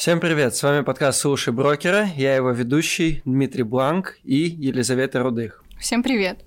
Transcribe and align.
Всем 0.00 0.18
привет, 0.18 0.56
с 0.56 0.62
вами 0.62 0.82
подкаст 0.82 1.20
«Слушай 1.20 1.52
брокера», 1.52 2.08
я 2.16 2.34
его 2.34 2.52
ведущий 2.52 3.20
Дмитрий 3.26 3.64
Бланк 3.64 4.16
и 4.24 4.44
Елизавета 4.48 5.22
Рудых. 5.22 5.62
Всем 5.78 6.02
привет. 6.02 6.42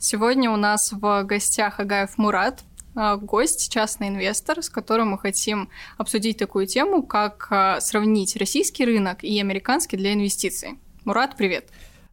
Сегодня 0.00 0.50
у 0.50 0.56
нас 0.56 0.90
в 0.90 1.22
гостях 1.22 1.78
Агаев 1.78 2.18
Мурат, 2.18 2.64
а, 2.96 3.14
гость, 3.14 3.72
частный 3.72 4.08
инвестор, 4.08 4.60
с 4.60 4.68
которым 4.68 5.10
мы 5.10 5.20
хотим 5.20 5.70
обсудить 5.98 6.36
такую 6.36 6.66
тему, 6.66 7.04
как 7.04 7.46
а, 7.50 7.80
сравнить 7.80 8.34
российский 8.34 8.84
рынок 8.84 9.22
и 9.22 9.38
американский 9.38 9.96
для 9.96 10.12
инвестиций. 10.12 10.80
Мурат, 11.04 11.36
привет. 11.36 11.68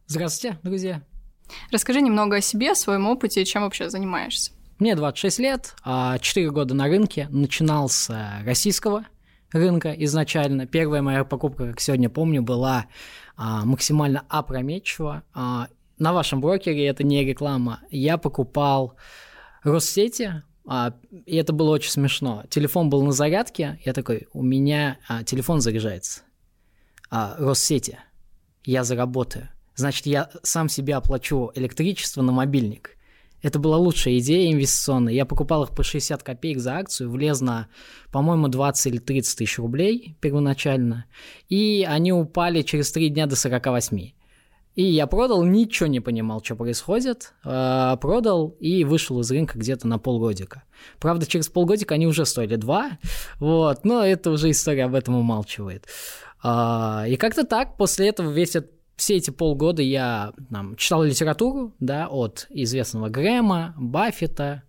Здравствуйте, 0.06 0.60
друзья. 0.62 1.02
Расскажи 1.72 2.00
немного 2.00 2.36
о 2.36 2.40
себе, 2.40 2.70
о 2.70 2.76
своем 2.76 3.08
опыте, 3.08 3.44
чем 3.44 3.62
вообще 3.62 3.90
занимаешься. 3.90 4.52
Мне 4.78 4.94
26 4.94 5.40
лет, 5.40 5.74
4 5.84 6.46
а, 6.46 6.50
года 6.52 6.74
на 6.74 6.86
рынке, 6.86 7.26
начинал 7.32 7.88
с 7.88 8.08
российского 8.44 9.06
рынка 9.52 9.92
изначально. 9.92 10.66
Первая 10.66 11.02
моя 11.02 11.24
покупка, 11.24 11.68
как 11.68 11.80
сегодня 11.80 12.08
помню, 12.08 12.42
была 12.42 12.86
а, 13.36 13.64
максимально 13.64 14.24
опрометчива. 14.28 15.22
А, 15.32 15.68
на 15.98 16.12
вашем 16.12 16.40
брокере, 16.40 16.86
это 16.86 17.04
не 17.04 17.24
реклама, 17.24 17.80
я 17.90 18.18
покупал 18.18 18.96
Россети, 19.62 20.42
а, 20.66 20.94
и 21.26 21.36
это 21.36 21.52
было 21.52 21.70
очень 21.70 21.90
смешно. 21.90 22.44
Телефон 22.50 22.90
был 22.90 23.02
на 23.02 23.12
зарядке, 23.12 23.80
я 23.84 23.92
такой, 23.92 24.28
у 24.32 24.42
меня 24.42 24.98
а, 25.08 25.22
телефон 25.22 25.60
заряжается. 25.60 26.22
А, 27.10 27.36
Россети, 27.38 27.98
я 28.64 28.84
заработаю. 28.84 29.48
Значит, 29.74 30.06
я 30.06 30.30
сам 30.42 30.68
себе 30.68 30.96
оплачу 30.96 31.50
электричество 31.54 32.22
на 32.22 32.32
мобильник– 32.32 32.96
это 33.42 33.58
была 33.58 33.76
лучшая 33.76 34.18
идея 34.18 34.52
инвестиционная. 34.52 35.12
Я 35.12 35.26
покупал 35.26 35.64
их 35.64 35.70
по 35.70 35.82
60 35.82 36.22
копеек 36.22 36.60
за 36.60 36.76
акцию, 36.76 37.10
влез 37.10 37.40
на, 37.40 37.68
по-моему, 38.12 38.48
20 38.48 38.86
или 38.86 38.98
30 38.98 39.38
тысяч 39.38 39.58
рублей 39.58 40.16
первоначально. 40.20 41.06
И 41.48 41.86
они 41.88 42.12
упали 42.12 42.62
через 42.62 42.92
3 42.92 43.08
дня 43.10 43.26
до 43.26 43.34
48. 43.34 44.12
И 44.74 44.84
я 44.84 45.06
продал, 45.06 45.42
ничего 45.44 45.86
не 45.86 46.00
понимал, 46.00 46.42
что 46.42 46.56
происходит. 46.56 47.34
Э, 47.44 47.96
продал 48.00 48.56
и 48.60 48.84
вышел 48.84 49.20
из 49.20 49.30
рынка 49.30 49.58
где-то 49.58 49.86
на 49.86 49.98
полгодика. 49.98 50.62
Правда, 50.98 51.26
через 51.26 51.48
полгодика 51.48 51.94
они 51.94 52.06
уже 52.06 52.24
стоили 52.24 52.56
2. 52.56 52.98
Вот, 53.38 53.84
но 53.84 54.04
это 54.04 54.30
уже 54.30 54.50
история 54.50 54.84
об 54.84 54.94
этом 54.94 55.16
умалчивает. 55.16 55.86
Э, 56.42 57.04
и 57.06 57.16
как-то 57.16 57.44
так, 57.44 57.76
после 57.76 58.08
этого 58.08 58.30
весь 58.30 58.56
этот 58.56 58.70
все 58.96 59.16
эти 59.16 59.30
полгода 59.30 59.82
я 59.82 60.32
там, 60.50 60.76
читал 60.76 61.02
литературу, 61.02 61.74
да, 61.80 62.08
от 62.08 62.46
известного 62.50 63.08
Грэма, 63.08 63.74
Баффета 63.76 64.62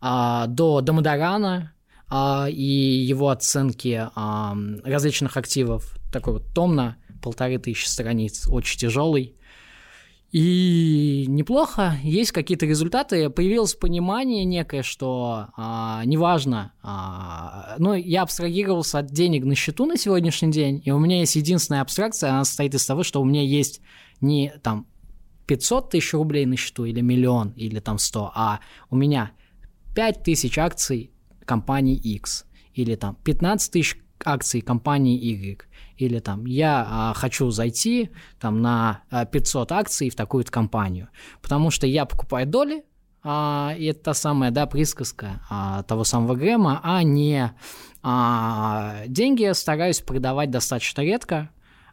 а, 0.00 0.46
до 0.46 0.80
Дамадарана 0.80 1.72
а, 2.08 2.48
и 2.48 2.62
его 2.62 3.28
оценки 3.28 4.08
а, 4.14 4.56
различных 4.84 5.36
активов. 5.36 5.96
Такой 6.12 6.34
вот 6.34 6.54
том 6.54 6.74
на 6.74 6.96
полторы 7.22 7.58
тысячи 7.58 7.86
страниц, 7.86 8.48
очень 8.48 8.78
тяжелый. 8.78 9.35
И 10.32 11.24
неплохо, 11.28 11.96
есть 12.02 12.32
какие-то 12.32 12.66
результаты, 12.66 13.30
появилось 13.30 13.74
понимание 13.74 14.44
некое, 14.44 14.82
что 14.82 15.48
а, 15.56 16.04
неважно, 16.04 16.72
а, 16.82 17.76
ну, 17.78 17.94
я 17.94 18.22
абстрагировался 18.22 18.98
от 18.98 19.06
денег 19.06 19.44
на 19.44 19.54
счету 19.54 19.86
на 19.86 19.96
сегодняшний 19.96 20.50
день, 20.50 20.82
и 20.84 20.90
у 20.90 20.98
меня 20.98 21.20
есть 21.20 21.36
единственная 21.36 21.80
абстракция, 21.80 22.30
она 22.30 22.44
состоит 22.44 22.74
из 22.74 22.84
того, 22.84 23.04
что 23.04 23.20
у 23.20 23.24
меня 23.24 23.42
есть 23.42 23.80
не 24.20 24.52
там 24.62 24.86
500 25.46 25.90
тысяч 25.90 26.12
рублей 26.12 26.44
на 26.44 26.56
счету 26.56 26.84
или 26.84 27.00
миллион, 27.00 27.50
или 27.50 27.78
там 27.78 27.98
100, 27.98 28.32
а 28.34 28.60
у 28.90 28.96
меня 28.96 29.30
5 29.94 30.24
тысяч 30.24 30.58
акций 30.58 31.12
компании 31.44 31.96
X, 31.96 32.46
или 32.74 32.96
там 32.96 33.16
15 33.24 33.72
тысяч 33.72 33.96
акций 34.24 34.60
компании 34.60 35.18
Y, 35.18 35.66
или 35.96 36.18
там 36.18 36.46
я 36.46 36.86
а, 36.88 37.12
хочу 37.14 37.50
зайти 37.50 38.10
там 38.40 38.60
на 38.60 39.02
500 39.32 39.72
а, 39.72 39.78
акций 39.78 40.10
в 40.10 40.14
такую-то 40.14 40.50
компанию, 40.50 41.08
потому 41.42 41.70
что 41.70 41.86
я 41.86 42.04
покупаю 42.04 42.46
доли, 42.46 42.84
а, 43.22 43.74
и 43.76 43.86
это 43.86 44.04
та 44.04 44.14
самая, 44.14 44.52
да, 44.52 44.66
присказка 44.66 45.40
а, 45.50 45.82
того 45.82 46.04
самого 46.04 46.36
Грэма, 46.36 46.80
а 46.84 47.02
не 47.02 47.52
а, 48.02 49.02
деньги 49.08 49.42
я 49.42 49.54
стараюсь 49.54 50.00
продавать 50.00 50.52
достаточно 50.52 51.00
редко. 51.00 51.50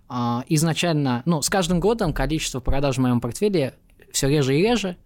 А, 0.07 0.43
изначально, 0.47 1.23
ну, 1.25 1.41
с 1.41 1.49
каждым 1.49 1.79
годом 1.79 2.13
количество 2.13 2.59
продаж 2.59 2.97
в 2.97 3.01
моем 3.01 3.19
портфеле 3.19 3.73
все 4.11 4.29
реже 4.29 4.55
и 4.55 4.61
реже, 4.61 4.97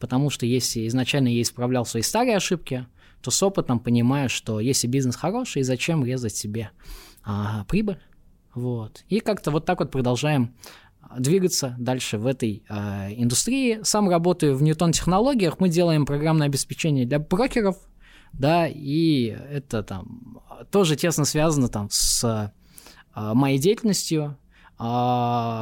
потому 0.00 0.28
что 0.28 0.44
если 0.44 0.88
изначально 0.88 1.28
я 1.28 1.40
исправлял 1.40 1.86
свои 1.86 2.02
старые 2.02 2.36
ошибки, 2.36 2.86
то 3.20 3.30
с 3.30 3.42
опытом 3.42 3.80
понимаю, 3.80 4.28
что 4.28 4.60
если 4.60 4.86
бизнес 4.86 5.16
хороший, 5.16 5.62
зачем 5.62 6.04
резать 6.04 6.36
себе 6.36 6.70
а, 7.24 7.64
прибыль. 7.64 7.98
Вот. 8.54 9.04
И 9.08 9.20
как-то 9.20 9.50
вот 9.50 9.66
так 9.66 9.80
вот 9.80 9.90
продолжаем 9.90 10.54
а, 11.00 11.20
двигаться 11.20 11.74
дальше 11.78 12.18
в 12.18 12.26
этой 12.26 12.64
э, 12.68 13.12
индустрии. 13.14 13.80
Сам 13.82 14.08
работаю 14.08 14.56
в 14.56 14.62
Ньютон 14.62 14.92
технологиях, 14.92 15.60
мы 15.60 15.68
делаем 15.68 16.06
программное 16.06 16.46
обеспечение 16.46 17.04
для 17.04 17.18
брокеров, 17.18 17.76
да, 18.32 18.66
и 18.66 19.26
это 19.26 19.82
там 19.82 20.40
тоже 20.70 20.96
тесно 20.96 21.24
связано 21.24 21.68
там 21.68 21.88
с 21.90 22.24
э, 22.24 23.32
моей 23.34 23.58
деятельностью. 23.58 24.38
Э, 24.78 24.82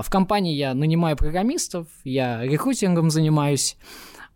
в 0.02 0.06
компании 0.08 0.54
я 0.54 0.74
нанимаю 0.74 1.16
программистов, 1.16 1.88
я 2.04 2.42
рекрутингом 2.42 3.10
занимаюсь. 3.10 3.76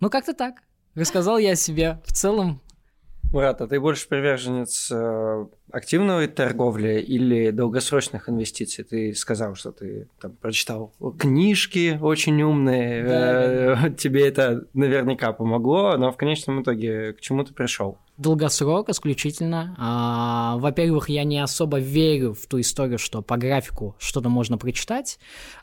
Ну, 0.00 0.10
как-то 0.10 0.34
так. 0.34 0.62
Рассказал 0.94 1.38
я 1.38 1.54
себе 1.54 2.00
в 2.06 2.12
целом. 2.12 2.60
Мурат, 3.32 3.60
а 3.60 3.66
ты 3.66 3.78
больше 3.78 4.08
приверженец 4.08 4.90
э, 4.90 5.46
активной 5.70 6.26
торговли 6.28 7.00
или 7.00 7.50
долгосрочных 7.50 8.28
инвестиций? 8.28 8.84
Ты 8.84 9.14
сказал, 9.14 9.54
что 9.54 9.72
ты 9.72 10.08
там 10.20 10.32
прочитал 10.32 10.92
книжки 11.18 11.98
очень 12.00 12.40
умные, 12.42 13.04
да, 13.04 13.90
тебе 13.98 14.28
это 14.28 14.66
наверняка 14.74 15.32
помогло, 15.32 15.96
но 15.96 16.12
в 16.12 16.16
конечном 16.16 16.62
итоге 16.62 17.12
к 17.12 17.20
чему 17.20 17.44
ты 17.44 17.52
пришел? 17.52 17.98
долгосрок 18.18 18.90
исключительно. 18.90 19.74
А, 19.78 20.56
во-первых, 20.58 21.08
я 21.08 21.24
не 21.24 21.38
особо 21.38 21.78
верю 21.78 22.34
в 22.34 22.46
ту 22.46 22.60
историю, 22.60 22.98
что 22.98 23.22
по 23.22 23.36
графику 23.36 23.94
что-то 23.98 24.28
можно 24.28 24.58
прочитать. 24.58 25.18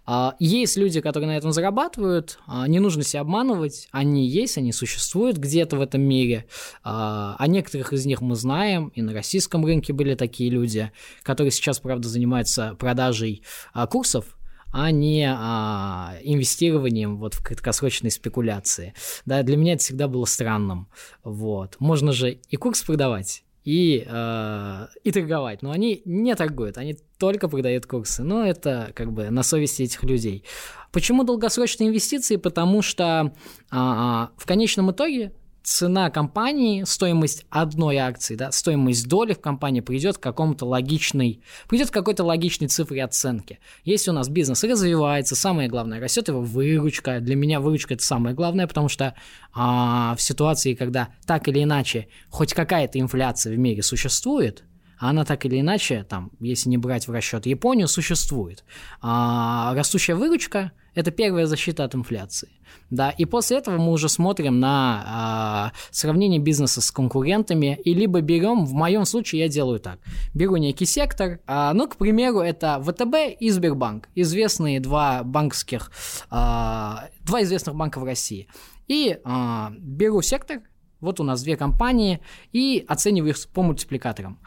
А, 0.05 0.35
есть 0.39 0.77
люди, 0.77 1.01
которые 1.01 1.27
на 1.27 1.37
этом 1.37 1.51
зарабатывают, 1.51 2.39
а, 2.47 2.67
не 2.67 2.79
нужно 2.79 3.03
себя 3.03 3.21
обманывать, 3.21 3.89
они 3.91 4.25
есть, 4.27 4.57
они 4.57 4.71
существуют 4.71 5.37
где-то 5.37 5.75
в 5.75 5.81
этом 5.81 6.01
мире. 6.01 6.45
А, 6.83 7.35
о 7.37 7.47
некоторых 7.47 7.91
из 7.91 8.05
них 8.05 8.21
мы 8.21 8.35
знаем, 8.35 8.87
и 8.95 9.01
на 9.01 9.13
российском 9.13 9.65
рынке 9.65 9.91
были 9.95 10.15
такие 10.15 10.49
люди, 10.49 10.91
которые 11.23 11.51
сейчас, 11.51 11.79
правда, 11.79 12.07
занимаются 12.07 12.75
продажей 12.75 13.43
а, 13.73 13.87
курсов, 13.87 14.37
а 14.71 14.91
не 14.91 15.25
а, 15.25 16.15
инвестированием 16.21 17.17
вот 17.17 17.33
в 17.33 17.43
краткосрочные 17.43 18.11
спекуляции. 18.11 18.93
Да, 19.25 19.41
для 19.41 19.57
меня 19.57 19.73
это 19.73 19.83
всегда 19.83 20.07
было 20.07 20.25
странным. 20.25 20.89
Вот. 21.23 21.77
Можно 21.79 22.11
же 22.11 22.31
и 22.49 22.57
курс 22.57 22.83
продавать, 22.83 23.45
и, 23.65 24.05
э, 24.05 24.87
и 25.03 25.11
торговать. 25.11 25.61
Но 25.61 25.71
они 25.71 26.01
не 26.05 26.35
торгуют, 26.35 26.77
они 26.77 26.97
только 27.17 27.47
продают 27.47 27.85
курсы. 27.85 28.23
Но 28.23 28.45
это 28.45 28.91
как 28.93 29.11
бы 29.11 29.29
на 29.29 29.43
совести 29.43 29.83
этих 29.83 30.03
людей. 30.03 30.43
Почему 30.91 31.23
долгосрочные 31.23 31.89
инвестиции? 31.89 32.35
Потому 32.35 32.81
что 32.81 33.33
э, 33.71 33.75
в 33.75 34.45
конечном 34.45 34.91
итоге 34.91 35.33
цена 35.65 36.11
компании, 36.11 36.83
стоимость 36.83 37.45
одной 37.49 37.97
акции, 37.97 38.35
да, 38.35 38.51
стоимость 38.51 39.07
доли 39.07 39.33
в 39.33 39.41
компании 39.41 39.81
придет 39.81 40.17
к 40.17 40.21
какому-то 40.21 40.65
логичной, 40.65 41.41
придет 41.67 41.89
к 41.89 41.93
какой-то 41.93 42.23
логичной 42.23 42.67
цифре 42.67 43.03
оценки. 43.03 43.59
Если 43.83 44.11
у 44.11 44.13
нас 44.13 44.29
бизнес 44.29 44.63
развивается, 44.63 45.35
самое 45.35 45.67
главное, 45.67 45.99
растет 45.99 46.27
его 46.27 46.41
выручка. 46.41 47.19
Для 47.19 47.35
меня 47.35 47.59
выручка 47.59 47.95
это 47.95 48.05
самое 48.05 48.35
главное, 48.35 48.67
потому 48.67 48.89
что 48.89 49.15
а, 49.53 50.15
в 50.15 50.21
ситуации, 50.21 50.75
когда 50.75 51.09
так 51.25 51.47
или 51.47 51.63
иначе 51.63 52.07
хоть 52.29 52.53
какая-то 52.53 52.99
инфляция 52.99 53.55
в 53.55 53.57
мире 53.57 53.81
существует, 53.81 54.63
она 54.99 55.25
так 55.25 55.45
или 55.45 55.59
иначе, 55.59 56.05
там, 56.07 56.31
если 56.39 56.69
не 56.69 56.77
брать 56.77 57.07
в 57.07 57.11
расчет 57.11 57.47
Японию, 57.47 57.87
существует. 57.87 58.63
А, 59.01 59.73
растущая 59.73 60.15
выручка– 60.15 60.71
это 60.95 61.11
первая 61.11 61.45
защита 61.45 61.83
от 61.83 61.93
инфляции. 61.93 62.49
Да, 62.89 63.09
и 63.09 63.25
после 63.25 63.57
этого 63.57 63.77
мы 63.77 63.91
уже 63.91 64.09
смотрим 64.09 64.59
на 64.59 65.71
э, 65.73 65.77
сравнение 65.91 66.39
бизнеса 66.39 66.81
с 66.81 66.91
конкурентами, 66.91 67.79
и 67.83 67.93
либо 67.93 68.21
берем, 68.21 68.65
в 68.65 68.73
моем 68.73 69.05
случае 69.05 69.43
я 69.43 69.47
делаю 69.49 69.79
так, 69.79 69.99
беру 70.33 70.55
некий 70.57 70.85
сектор, 70.85 71.39
э, 71.47 71.71
ну, 71.73 71.87
к 71.87 71.97
примеру, 71.97 72.39
это 72.39 72.81
ВТБ 72.81 73.39
и 73.39 73.49
Сбербанк, 73.49 74.09
известные 74.15 74.79
два 74.79 75.23
банковских, 75.23 75.91
э, 76.31 76.33
два 76.33 77.43
известных 77.43 77.75
банка 77.75 77.99
в 77.99 78.03
России. 78.03 78.47
И 78.87 79.17
э, 79.23 79.67
беру 79.77 80.21
сектор, 80.21 80.61
вот 81.01 81.19
у 81.19 81.23
нас 81.23 81.43
две 81.43 81.57
компании, 81.57 82.19
и 82.53 82.85
оцениваю 82.87 83.31
их 83.31 83.49
по 83.49 83.63
мультипликаторам. 83.63 84.39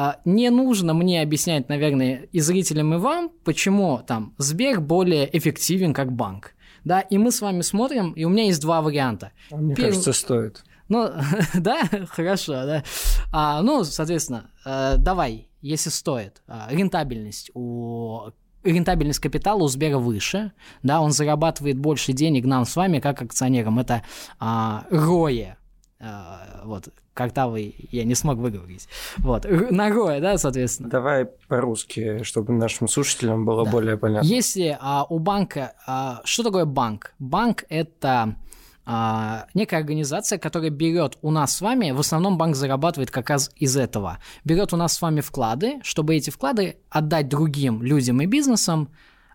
А, 0.00 0.20
не 0.24 0.48
нужно 0.50 0.94
мне 0.94 1.20
объяснять, 1.20 1.68
наверное, 1.68 2.28
и 2.30 2.38
зрителям, 2.38 2.94
и 2.94 2.98
вам, 2.98 3.32
почему 3.42 3.98
там 4.06 4.32
Сбер 4.38 4.80
более 4.80 5.28
эффективен 5.36 5.92
как 5.92 6.12
банк. 6.12 6.54
Да, 6.84 7.00
и 7.00 7.18
мы 7.18 7.32
с 7.32 7.40
вами 7.40 7.62
смотрим, 7.62 8.12
и 8.12 8.22
у 8.22 8.28
меня 8.28 8.44
есть 8.44 8.60
два 8.60 8.80
варианта. 8.80 9.32
А 9.50 9.56
мне 9.56 9.74
Перв... 9.74 9.88
кажется, 9.88 10.12
стоит. 10.12 10.62
Ну, 10.88 11.10
да, 11.54 11.82
хорошо, 12.10 12.52
да. 12.52 12.84
А, 13.32 13.60
ну, 13.60 13.82
соответственно, 13.82 14.52
э, 14.64 14.98
давай. 14.98 15.48
если 15.62 15.90
стоит, 15.90 16.42
а, 16.46 16.68
рентабельность 16.70 17.50
у 17.54 18.30
рентабельность 18.62 19.18
капитала 19.18 19.64
у 19.64 19.66
Сбера 19.66 19.98
выше, 19.98 20.52
да, 20.84 21.00
он 21.00 21.10
зарабатывает 21.10 21.76
больше 21.76 22.12
денег 22.12 22.44
нам 22.44 22.66
с 22.66 22.76
вами 22.76 23.00
как 23.00 23.20
акционерам. 23.20 23.80
Это 23.80 24.04
а, 24.38 24.84
ROE, 24.92 25.56
а, 26.00 26.62
вот, 26.64 26.88
картавый 27.14 27.74
я 27.90 28.04
не 28.04 28.14
смог 28.14 28.38
выговорить. 28.38 28.88
Вот, 29.18 29.44
ROE, 29.46 30.20
да, 30.20 30.38
соответственно. 30.38 30.88
Давай 30.88 31.24
по-русски, 31.24 32.22
чтобы 32.22 32.52
нашим 32.52 32.88
слушателям 32.88 33.44
было 33.44 33.64
да. 33.64 33.70
более 33.70 33.96
понятно. 33.96 34.26
Если 34.26 34.76
а, 34.80 35.04
у 35.08 35.18
банка... 35.18 35.74
А, 35.86 36.20
что 36.24 36.44
такое 36.44 36.64
банк? 36.64 37.14
Банк– 37.18 37.64
это 37.68 38.36
а, 38.90 39.46
некая 39.52 39.76
организация, 39.76 40.38
которая 40.38 40.70
берет 40.70 41.18
у 41.20 41.30
нас 41.30 41.56
с 41.56 41.60
вами, 41.60 41.90
в 41.90 42.00
основном 42.00 42.38
банк 42.38 42.56
зарабатывает 42.56 43.10
как 43.10 43.28
раз 43.28 43.50
из 43.56 43.76
этого, 43.76 44.18
берет 44.44 44.72
у 44.72 44.76
нас 44.76 44.94
с 44.94 45.02
вами 45.02 45.20
вклады, 45.20 45.80
чтобы 45.82 46.16
эти 46.16 46.30
вклады 46.30 46.78
отдать 46.88 47.28
другим 47.28 47.82
людям 47.82 48.22
и 48.22 48.26
бизнесам 48.26 48.88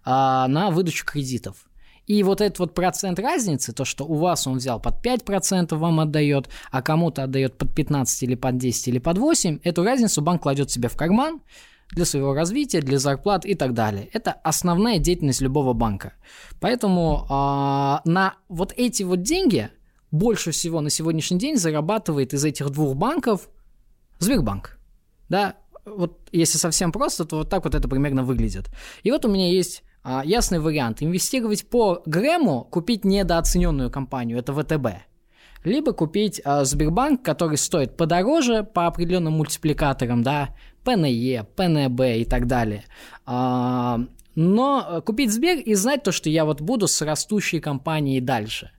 а, 0.06 0.48
на 0.48 0.72
выдачу 0.72 1.06
кредитов. 1.06 1.58
И 2.08 2.22
вот 2.24 2.42
этот 2.42 2.60
вот 2.60 2.74
процент 2.74 3.20
разницы, 3.20 3.72
то, 3.72 3.86
что 3.86 4.06
у 4.06 4.16
вас 4.16 4.46
он 4.46 4.58
взял 4.58 4.80
под 4.80 4.96
5%, 5.06 5.76
вам 5.76 6.00
отдает, 6.00 6.50
а 6.72 6.82
кому-то 6.82 7.24
отдает 7.24 7.58
под 7.58 7.74
15 7.74 8.24
или 8.24 8.36
под 8.36 8.58
10 8.58 8.88
или 8.90 9.00
под 9.00 9.18
8, 9.18 9.60
эту 9.64 9.84
разницу 9.84 10.22
банк 10.22 10.44
кладет 10.44 10.70
себе 10.70 10.90
в 10.90 10.98
карман, 10.98 11.42
для 11.92 12.06
своего 12.06 12.34
развития, 12.34 12.82
для 12.82 13.00
зарплат 13.00 13.46
и 13.46 13.56
так 13.56 13.74
далее. 13.74 14.10
Это 14.14 14.32
основная 14.32 15.00
деятельность 15.00 15.42
любого 15.42 15.74
банка. 15.74 16.14
Поэтому 16.60 17.26
э, 17.30 18.10
на 18.10 18.36
вот 18.50 18.74
эти 18.76 19.04
вот 19.04 19.22
деньги 19.22 19.70
больше 20.12 20.52
всего 20.52 20.82
на 20.82 20.90
сегодняшний 20.90 21.38
день 21.40 21.58
зарабатывает 21.58 22.34
из 22.34 22.44
этих 22.46 22.70
двух 22.70 22.96
банков 22.96 23.50
Сбербанк. 24.20 24.78
Да, 25.30 25.56
вот 25.86 26.20
если 26.32 26.58
совсем 26.58 26.92
просто, 26.92 27.26
то 27.26 27.38
вот 27.38 27.50
так 27.50 27.64
вот 27.64 27.76
это 27.76 27.88
примерно 27.88 28.24
выглядит. 28.24 28.70
И 29.04 29.12
вот 29.12 29.26
у 29.26 29.30
меня 29.30 29.52
есть 29.52 29.84
а, 30.04 30.24
ясный 30.26 30.60
вариант. 30.60 31.02
Инвестировать 31.02 31.68
по 31.68 32.02
Грэму, 32.06 32.68
купить 32.70 33.06
недооцененную 33.06 33.90
компанию, 33.90 34.38
это 34.38 34.54
ВТБ 34.54 35.04
либо 35.64 35.94
купить 35.94 36.42
э, 36.44 36.66
Сбербанк, 36.66 37.24
который 37.24 37.58
стоит 37.58 37.96
подороже 37.96 38.64
по 38.64 38.88
определенным 38.88 39.34
мультипликаторам, 39.34 40.24
да, 40.24 40.50
ПНЕ, 40.84 41.46
ПНБ 41.56 42.02
и 42.18 42.26
так 42.26 42.48
далее. 42.48 42.84
А, 43.26 44.02
но 44.36 45.02
купить 45.06 45.32
Сбер 45.32 45.60
и 45.60 45.74
знать 45.76 46.04
то, 46.04 46.12
что 46.12 46.30
я 46.30 46.46
вот 46.46 46.62
буду 46.62 46.88
с 46.88 47.02
растущей 47.02 47.60
компанией 47.60 48.20
дальше. 48.20 48.72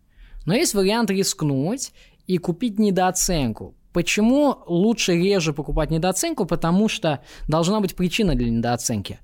Но 0.47 0.55
есть 0.55 0.75
вариант 0.75 1.11
рискнуть 1.11 1.93
и 2.27 2.39
купить 2.39 2.79
недооценку. 2.79 3.75
Почему 3.93 4.57
лучше 4.67 5.15
реже 5.15 5.53
покупать 5.53 5.91
недооценку? 5.91 6.47
Потому 6.47 6.89
что 6.89 7.21
должна 7.49 7.81
быть 7.81 7.95
причина 7.95 8.35
для 8.35 8.51
недооценки. 8.51 9.21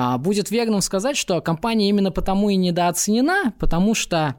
А, 0.00 0.16
будет 0.16 0.52
верным 0.52 0.80
сказать, 0.80 1.16
что 1.16 1.40
компания 1.40 1.88
именно 1.88 2.12
потому 2.12 2.50
и 2.50 2.54
недооценена, 2.54 3.52
потому 3.58 3.96
что 3.96 4.36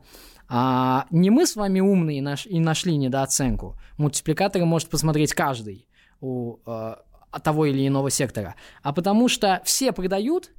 а, 0.48 1.06
не 1.10 1.30
мы 1.30 1.46
с 1.46 1.58
вами 1.58 1.82
умные 1.82 2.22
наш, 2.22 2.46
и 2.46 2.62
нашли 2.62 2.96
недооценку. 2.96 3.76
Мультипликаторы 3.98 4.64
может 4.64 4.88
посмотреть 4.88 5.34
каждый 5.34 5.86
у 6.22 6.60
а, 6.66 7.02
того 7.44 7.66
или 7.66 7.86
иного 7.86 8.10
сектора, 8.10 8.56
а 8.84 8.94
потому 8.94 9.28
что 9.28 9.62
все 9.66 9.92
продают, 9.92 10.50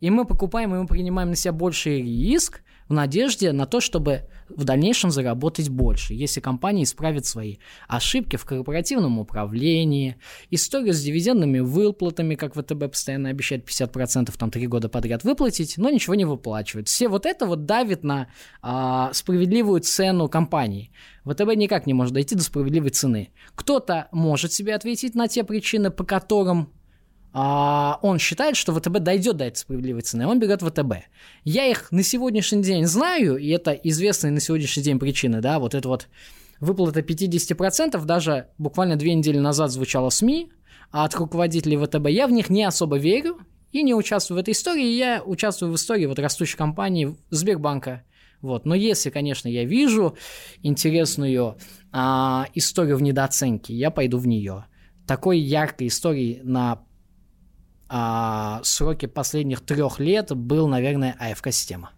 и 0.00 0.10
мы 0.10 0.24
покупаем, 0.24 0.74
и 0.74 0.78
мы 0.78 0.86
принимаем 0.88 1.30
на 1.30 1.36
себя 1.36 1.52
больший 1.52 2.02
риск, 2.02 2.62
в 2.90 2.92
надежде 2.92 3.52
на 3.52 3.66
то, 3.66 3.80
чтобы 3.80 4.24
в 4.48 4.64
дальнейшем 4.64 5.12
заработать 5.12 5.68
больше, 5.68 6.12
если 6.12 6.40
компания 6.40 6.82
исправит 6.82 7.24
свои 7.24 7.58
ошибки 7.86 8.34
в 8.34 8.44
корпоративном 8.44 9.20
управлении, 9.20 10.16
историю 10.50 10.92
с 10.92 11.00
дивидендными 11.00 11.60
выплатами, 11.60 12.34
как 12.34 12.56
ВТБ 12.56 12.90
постоянно 12.90 13.28
обещает 13.28 13.64
50% 13.64 14.36
там 14.36 14.50
три 14.50 14.66
года 14.66 14.88
подряд 14.88 15.22
выплатить, 15.22 15.78
но 15.78 15.88
ничего 15.88 16.16
не 16.16 16.24
выплачивает. 16.24 16.88
Все 16.88 17.06
вот 17.06 17.26
это 17.26 17.46
вот 17.46 17.64
давит 17.64 18.02
на 18.02 18.26
а, 18.60 19.12
справедливую 19.12 19.82
цену 19.82 20.28
компании. 20.28 20.90
ВТБ 21.24 21.54
никак 21.54 21.86
не 21.86 21.94
может 21.94 22.12
дойти 22.12 22.34
до 22.34 22.42
справедливой 22.42 22.90
цены. 22.90 23.30
Кто-то 23.54 24.08
может 24.10 24.52
себе 24.52 24.74
ответить 24.74 25.14
на 25.14 25.28
те 25.28 25.44
причины, 25.44 25.92
по 25.92 26.02
которым 26.02 26.72
а 27.32 27.98
он 28.02 28.18
считает, 28.18 28.56
что 28.56 28.74
ВТБ 28.74 28.98
дойдет 28.98 29.36
до 29.36 29.44
этой 29.44 29.56
справедливой 29.56 30.02
цены, 30.02 30.26
он 30.26 30.40
берет 30.40 30.62
ВТБ. 30.62 31.04
Я 31.44 31.66
их 31.66 31.92
на 31.92 32.02
сегодняшний 32.02 32.62
день 32.62 32.86
знаю, 32.86 33.36
и 33.36 33.48
это 33.48 33.72
известные 33.72 34.32
на 34.32 34.40
сегодняшний 34.40 34.82
день 34.82 34.98
причины, 34.98 35.40
да, 35.40 35.58
вот 35.58 35.74
это 35.74 35.88
вот 35.88 36.08
выплата 36.58 37.00
50%, 37.00 38.04
даже 38.04 38.48
буквально 38.58 38.96
две 38.96 39.14
недели 39.14 39.38
назад 39.38 39.70
звучало 39.70 40.10
в 40.10 40.14
СМИ 40.14 40.50
от 40.90 41.14
руководителей 41.14 41.76
ВТБ, 41.76 42.08
я 42.08 42.26
в 42.26 42.32
них 42.32 42.50
не 42.50 42.64
особо 42.64 42.98
верю 42.98 43.38
и 43.72 43.82
не 43.82 43.94
участвую 43.94 44.38
в 44.38 44.40
этой 44.40 44.52
истории, 44.52 44.86
я 44.86 45.22
участвую 45.24 45.72
в 45.72 45.76
истории 45.76 46.06
вот 46.06 46.18
растущей 46.18 46.56
компании 46.56 47.16
Сбербанка, 47.30 48.04
вот. 48.40 48.64
Но 48.64 48.74
если, 48.74 49.10
конечно, 49.10 49.48
я 49.48 49.64
вижу 49.64 50.16
интересную 50.62 51.58
а, 51.92 52.46
историю 52.54 52.96
в 52.96 53.02
недооценке, 53.02 53.74
я 53.74 53.90
пойду 53.90 54.18
в 54.18 54.26
нее. 54.26 54.64
Такой 55.06 55.38
яркой 55.38 55.88
истории 55.88 56.40
на 56.42 56.82
а, 57.90 58.60
сроки 58.62 59.06
последних 59.06 59.60
трех 59.62 59.98
лет 59.98 60.32
был, 60.34 60.68
наверное, 60.68 61.16
АФК-система. 61.18 61.90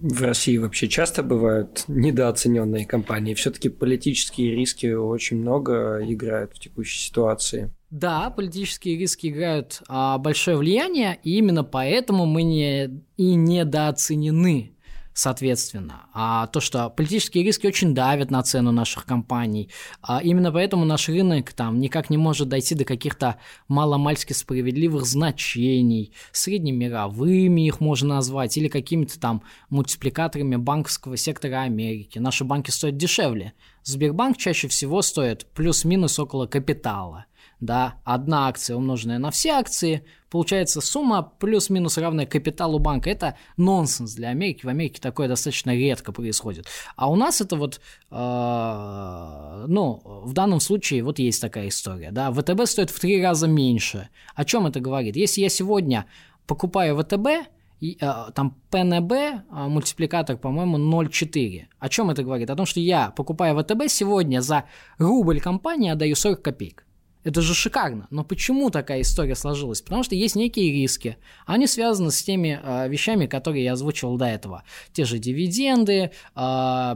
В 0.00 0.22
России 0.22 0.56
вообще 0.58 0.88
часто 0.88 1.22
бывают 1.22 1.84
недооцененные 1.88 2.86
компании. 2.86 3.34
Все-таки 3.34 3.68
политические 3.68 4.54
риски 4.54 4.92
очень 4.92 5.38
много 5.38 6.00
играют 6.04 6.52
в 6.54 6.60
текущей 6.60 7.00
ситуации. 7.00 7.72
Да, 7.90 8.30
политические 8.30 8.98
риски 8.98 9.28
играют 9.28 9.80
а, 9.88 10.18
большое 10.18 10.56
влияние, 10.56 11.18
и 11.22 11.38
именно 11.38 11.64
поэтому 11.64 12.26
мы 12.26 12.42
не 12.42 13.02
и 13.16 13.34
недооценены 13.34 14.72
соответственно. 15.18 16.06
А 16.14 16.46
то, 16.46 16.60
что 16.60 16.90
политические 16.90 17.42
риски 17.42 17.66
очень 17.66 17.92
давят 17.92 18.30
на 18.30 18.40
цену 18.44 18.70
наших 18.70 19.04
компаний, 19.04 19.68
а 20.00 20.22
именно 20.22 20.52
поэтому 20.52 20.84
наш 20.84 21.08
рынок 21.08 21.52
там 21.54 21.80
никак 21.80 22.08
не 22.08 22.16
может 22.16 22.48
дойти 22.48 22.76
до 22.76 22.84
каких-то 22.84 23.34
маломальски 23.66 24.32
справедливых 24.32 25.06
значений, 25.06 26.12
среднемировыми 26.30 27.66
их 27.66 27.80
можно 27.80 28.14
назвать, 28.14 28.56
или 28.56 28.68
какими-то 28.68 29.18
там 29.18 29.42
мультипликаторами 29.70 30.54
банковского 30.54 31.16
сектора 31.16 31.62
Америки. 31.62 32.20
Наши 32.20 32.44
банки 32.44 32.70
стоят 32.70 32.96
дешевле. 32.96 33.54
Сбербанк 33.82 34.36
чаще 34.36 34.68
всего 34.68 35.02
стоит 35.02 35.46
плюс-минус 35.52 36.16
около 36.20 36.46
капитала 36.46 37.26
да, 37.60 37.94
одна 38.04 38.48
акция 38.48 38.76
умноженная 38.76 39.18
на 39.18 39.30
все 39.30 39.50
акции, 39.50 40.04
получается 40.30 40.80
сумма 40.80 41.22
плюс-минус 41.38 41.98
равная 41.98 42.26
капиталу 42.26 42.78
банка. 42.78 43.10
Это 43.10 43.36
нонсенс 43.56 44.14
для 44.14 44.28
Америки. 44.28 44.64
В 44.64 44.68
Америке 44.68 45.00
такое 45.00 45.28
достаточно 45.28 45.74
редко 45.74 46.12
происходит. 46.12 46.66
А 46.96 47.10
у 47.10 47.16
нас 47.16 47.40
это 47.40 47.56
вот, 47.56 47.80
э, 48.10 49.64
ну, 49.68 50.02
в 50.04 50.32
данном 50.32 50.60
случае 50.60 51.02
вот 51.02 51.18
есть 51.18 51.40
такая 51.40 51.68
история, 51.68 52.10
да, 52.12 52.32
ВТБ 52.32 52.66
стоит 52.66 52.90
в 52.90 53.00
три 53.00 53.22
раза 53.22 53.48
меньше. 53.48 54.08
О 54.34 54.44
чем 54.44 54.66
это 54.66 54.80
говорит? 54.80 55.16
Если 55.16 55.40
я 55.40 55.48
сегодня 55.48 56.06
покупаю 56.46 56.96
ВТБ, 56.96 57.48
и, 57.80 57.96
э, 58.00 58.30
там 58.34 58.56
ПНБ, 58.70 59.12
э, 59.12 59.40
мультипликатор, 59.50 60.36
по-моему, 60.36 60.78
0,4. 60.78 61.68
О 61.78 61.88
чем 61.88 62.10
это 62.10 62.24
говорит? 62.24 62.50
О 62.50 62.56
том, 62.56 62.66
что 62.66 62.80
я, 62.80 63.10
покупая 63.10 63.54
ВТБ, 63.54 63.88
сегодня 63.88 64.40
за 64.40 64.64
рубль 64.98 65.40
компании 65.40 65.92
отдаю 65.92 66.16
40 66.16 66.42
копеек. 66.42 66.87
Это 67.24 67.42
же 67.42 67.54
шикарно. 67.54 68.06
Но 68.10 68.24
почему 68.24 68.70
такая 68.70 69.00
история 69.02 69.34
сложилась? 69.34 69.82
Потому 69.82 70.02
что 70.02 70.14
есть 70.14 70.36
некие 70.36 70.72
риски. 70.72 71.18
Они 71.46 71.66
связаны 71.66 72.10
с 72.10 72.22
теми 72.22 72.60
э, 72.62 72.88
вещами, 72.88 73.26
которые 73.26 73.64
я 73.64 73.72
озвучивал 73.72 74.16
до 74.16 74.26
этого. 74.26 74.64
Те 74.92 75.04
же 75.04 75.18
дивиденды, 75.18 76.12
э, 76.36 76.94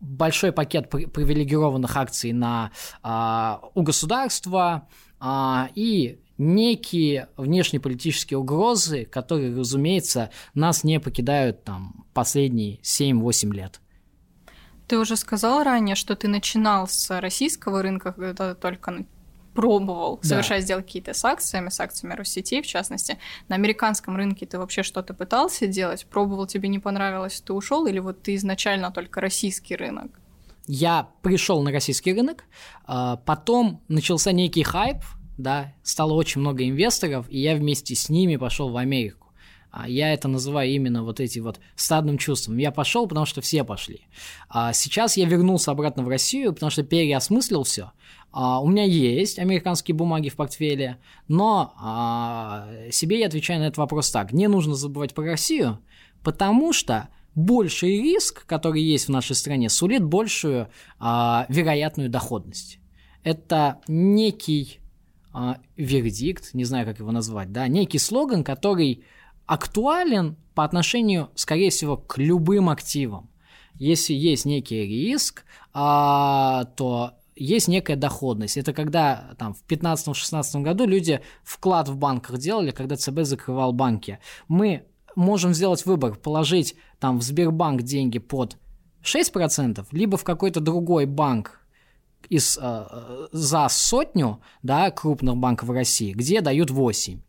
большой 0.00 0.52
пакет 0.52 0.88
привилегированных 0.90 1.96
акций 1.96 2.32
на, 2.32 2.70
э, 3.02 3.68
у 3.74 3.82
государства 3.82 4.88
э, 5.20 5.68
и 5.74 6.20
некие 6.38 7.28
внешнеполитические 7.36 8.38
угрозы, 8.38 9.04
которые, 9.04 9.54
разумеется, 9.56 10.30
нас 10.54 10.84
не 10.84 11.00
покидают 11.00 11.64
там 11.64 12.06
последние 12.14 12.78
7-8 12.82 13.52
лет. 13.52 13.80
Ты 14.86 14.98
уже 14.98 15.16
сказал 15.16 15.64
ранее, 15.64 15.96
что 15.96 16.16
ты 16.16 16.28
начинал 16.28 16.88
с 16.88 17.20
российского 17.20 17.82
рынка, 17.82 18.12
когда 18.12 18.54
только 18.54 19.04
пробовал 19.58 20.20
да. 20.22 20.28
совершать 20.28 20.62
сделки 20.62 20.84
какие-то 20.84 21.14
с 21.14 21.24
акциями, 21.24 21.68
с 21.68 21.80
акциями 21.80 22.14
Россетей, 22.14 22.62
в 22.62 22.66
частности. 22.68 23.18
На 23.48 23.56
американском 23.56 24.14
рынке 24.16 24.46
ты 24.46 24.56
вообще 24.56 24.84
что-то 24.84 25.14
пытался 25.14 25.66
делать? 25.66 26.06
Пробовал, 26.06 26.46
тебе 26.46 26.68
не 26.68 26.78
понравилось, 26.78 27.40
ты 27.40 27.52
ушел? 27.52 27.86
Или 27.86 27.98
вот 27.98 28.22
ты 28.22 28.36
изначально 28.36 28.92
только 28.92 29.20
российский 29.20 29.74
рынок? 29.74 30.12
Я 30.68 31.08
пришел 31.22 31.60
на 31.62 31.72
российский 31.72 32.14
рынок, 32.14 32.44
а, 32.84 33.16
потом 33.16 33.82
начался 33.88 34.30
некий 34.30 34.62
хайп, 34.62 34.98
да, 35.38 35.74
стало 35.82 36.12
очень 36.12 36.40
много 36.40 36.62
инвесторов, 36.62 37.26
и 37.28 37.40
я 37.40 37.56
вместе 37.56 37.96
с 37.96 38.08
ними 38.08 38.36
пошел 38.36 38.70
в 38.70 38.76
Америку. 38.76 39.26
а 39.70 39.88
я 39.88 40.14
это 40.14 40.28
называю 40.28 40.70
именно 40.70 41.02
вот 41.02 41.18
эти 41.18 41.40
вот 41.40 41.58
стадным 41.74 42.16
чувством. 42.16 42.58
Я 42.58 42.70
пошел, 42.70 43.08
потому 43.08 43.26
что 43.26 43.40
все 43.40 43.64
пошли. 43.64 44.02
А 44.48 44.72
сейчас 44.72 45.16
я 45.16 45.26
вернулся 45.26 45.72
обратно 45.72 46.04
в 46.04 46.08
Россию, 46.08 46.52
потому 46.52 46.70
что 46.70 46.84
переосмыслил 46.84 47.64
все. 47.64 47.90
А, 48.30 48.60
у 48.60 48.68
меня 48.68 48.84
есть 48.84 49.38
американские 49.38 49.94
бумаги 49.94 50.28
в 50.28 50.36
портфеле, 50.36 50.98
но 51.28 51.74
а, 51.78 52.68
себе 52.90 53.20
я 53.20 53.26
отвечаю 53.26 53.60
на 53.60 53.64
этот 53.64 53.78
вопрос 53.78 54.10
так. 54.10 54.32
Не 54.32 54.48
нужно 54.48 54.74
забывать 54.74 55.14
про 55.14 55.24
Россию, 55.24 55.78
потому 56.22 56.72
что 56.72 57.08
больший 57.34 58.00
риск, 58.02 58.44
который 58.46 58.82
есть 58.82 59.06
в 59.06 59.10
нашей 59.10 59.34
стране, 59.34 59.68
сулит 59.70 60.04
большую 60.04 60.68
а, 60.98 61.46
вероятную 61.48 62.10
доходность. 62.10 62.80
Это 63.24 63.80
некий 63.88 64.80
вердикт, 65.76 66.54
не 66.54 66.64
знаю, 66.64 66.86
как 66.86 66.98
его 66.98 67.12
назвать, 67.12 67.52
да, 67.52 67.68
некий 67.68 67.98
слоган, 67.98 68.42
который 68.42 69.04
актуален 69.46 70.36
по 70.54 70.64
отношению, 70.64 71.30
скорее 71.36 71.70
всего, 71.70 71.96
к 71.96 72.18
любым 72.18 72.68
активам. 72.70 73.30
Если 73.74 74.14
есть 74.14 74.46
некий 74.46 74.84
риск, 74.84 75.44
то 75.72 77.17
есть 77.38 77.68
некая 77.68 77.96
доходность. 77.96 78.56
Это 78.56 78.72
когда 78.72 79.34
там, 79.38 79.54
в 79.54 79.64
2015-2016 79.68 80.62
году 80.62 80.86
люди 80.86 81.20
вклад 81.44 81.88
в 81.88 81.96
банках 81.96 82.38
делали, 82.38 82.70
когда 82.70 82.96
ЦБ 82.96 83.20
закрывал 83.22 83.72
банки. 83.72 84.18
Мы 84.48 84.84
можем 85.16 85.54
сделать 85.54 85.84
выбор, 85.86 86.14
положить 86.16 86.74
там 86.98 87.18
в 87.18 87.22
Сбербанк 87.22 87.82
деньги 87.82 88.18
под 88.18 88.56
6%, 89.02 89.86
либо 89.92 90.16
в 90.16 90.24
какой-то 90.24 90.60
другой 90.60 91.06
банк 91.06 91.60
из, 92.28 92.58
э, 92.60 93.26
за 93.32 93.68
сотню 93.68 94.40
да, 94.62 94.90
крупных 94.90 95.36
банков 95.36 95.70
России, 95.70 96.12
где 96.12 96.40
дают 96.40 96.70
8. 96.70 97.20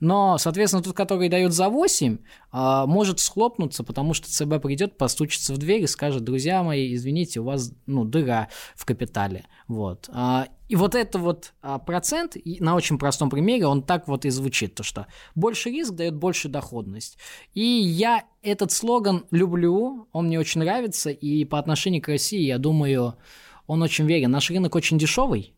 Но, 0.00 0.38
соответственно, 0.38 0.82
тот, 0.82 0.96
который 0.96 1.28
дает 1.28 1.52
за 1.52 1.68
8, 1.68 2.18
а, 2.52 2.86
может 2.86 3.20
схлопнуться, 3.20 3.84
потому 3.84 4.14
что 4.14 4.28
ЦБ 4.28 4.60
придет, 4.62 4.96
постучится 4.96 5.54
в 5.54 5.58
дверь 5.58 5.82
и 5.82 5.86
скажет, 5.86 6.24
друзья 6.24 6.62
мои, 6.62 6.94
извините, 6.94 7.40
у 7.40 7.44
вас 7.44 7.72
ну, 7.86 8.04
дыра 8.04 8.48
в 8.74 8.86
капитале. 8.86 9.44
Вот. 9.68 10.08
А, 10.12 10.48
и 10.68 10.76
вот 10.76 10.94
это 10.94 11.18
вот 11.18 11.52
а, 11.60 11.78
процент, 11.78 12.36
на 12.44 12.74
очень 12.74 12.98
простом 12.98 13.28
примере, 13.28 13.66
он 13.66 13.82
так 13.82 14.08
вот 14.08 14.24
и 14.24 14.30
звучит, 14.30 14.74
то 14.74 14.82
что 14.82 15.06
больше 15.34 15.70
риск 15.70 15.92
дает 15.92 16.16
больше 16.16 16.48
доходность. 16.48 17.18
И 17.52 17.62
я 17.62 18.24
этот 18.42 18.72
слоган 18.72 19.26
люблю, 19.30 20.08
он 20.12 20.26
мне 20.26 20.40
очень 20.40 20.62
нравится, 20.62 21.10
и 21.10 21.44
по 21.44 21.58
отношению 21.58 22.02
к 22.02 22.08
России, 22.08 22.40
я 22.40 22.58
думаю, 22.58 23.16
он 23.66 23.82
очень 23.82 24.06
верен. 24.06 24.30
Наш 24.30 24.50
рынок 24.50 24.74
очень 24.74 24.98
дешевый, 24.98 25.54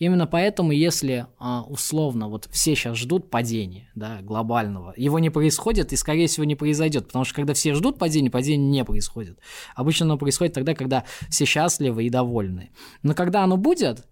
Именно 0.00 0.26
поэтому, 0.26 0.72
если 0.72 1.26
а, 1.38 1.62
условно 1.68 2.28
вот 2.28 2.48
все 2.50 2.74
сейчас 2.74 2.96
ждут 2.96 3.28
падения, 3.28 3.90
да, 3.94 4.22
глобального, 4.22 4.94
его 4.96 5.18
не 5.18 5.28
происходит 5.28 5.92
и, 5.92 5.96
скорее 5.96 6.26
всего, 6.26 6.44
не 6.44 6.56
произойдет, 6.56 7.08
потому 7.08 7.26
что 7.26 7.34
когда 7.34 7.52
все 7.52 7.74
ждут 7.74 7.98
падения, 7.98 8.30
падение 8.30 8.66
не 8.66 8.82
происходит. 8.82 9.38
Обычно 9.74 10.06
оно 10.06 10.16
происходит 10.16 10.54
тогда, 10.54 10.74
когда 10.74 11.04
все 11.28 11.44
счастливы 11.44 12.04
и 12.04 12.10
довольны. 12.10 12.70
Но 13.02 13.12
когда 13.12 13.44
оно 13.44 13.58
будет, 13.58 14.06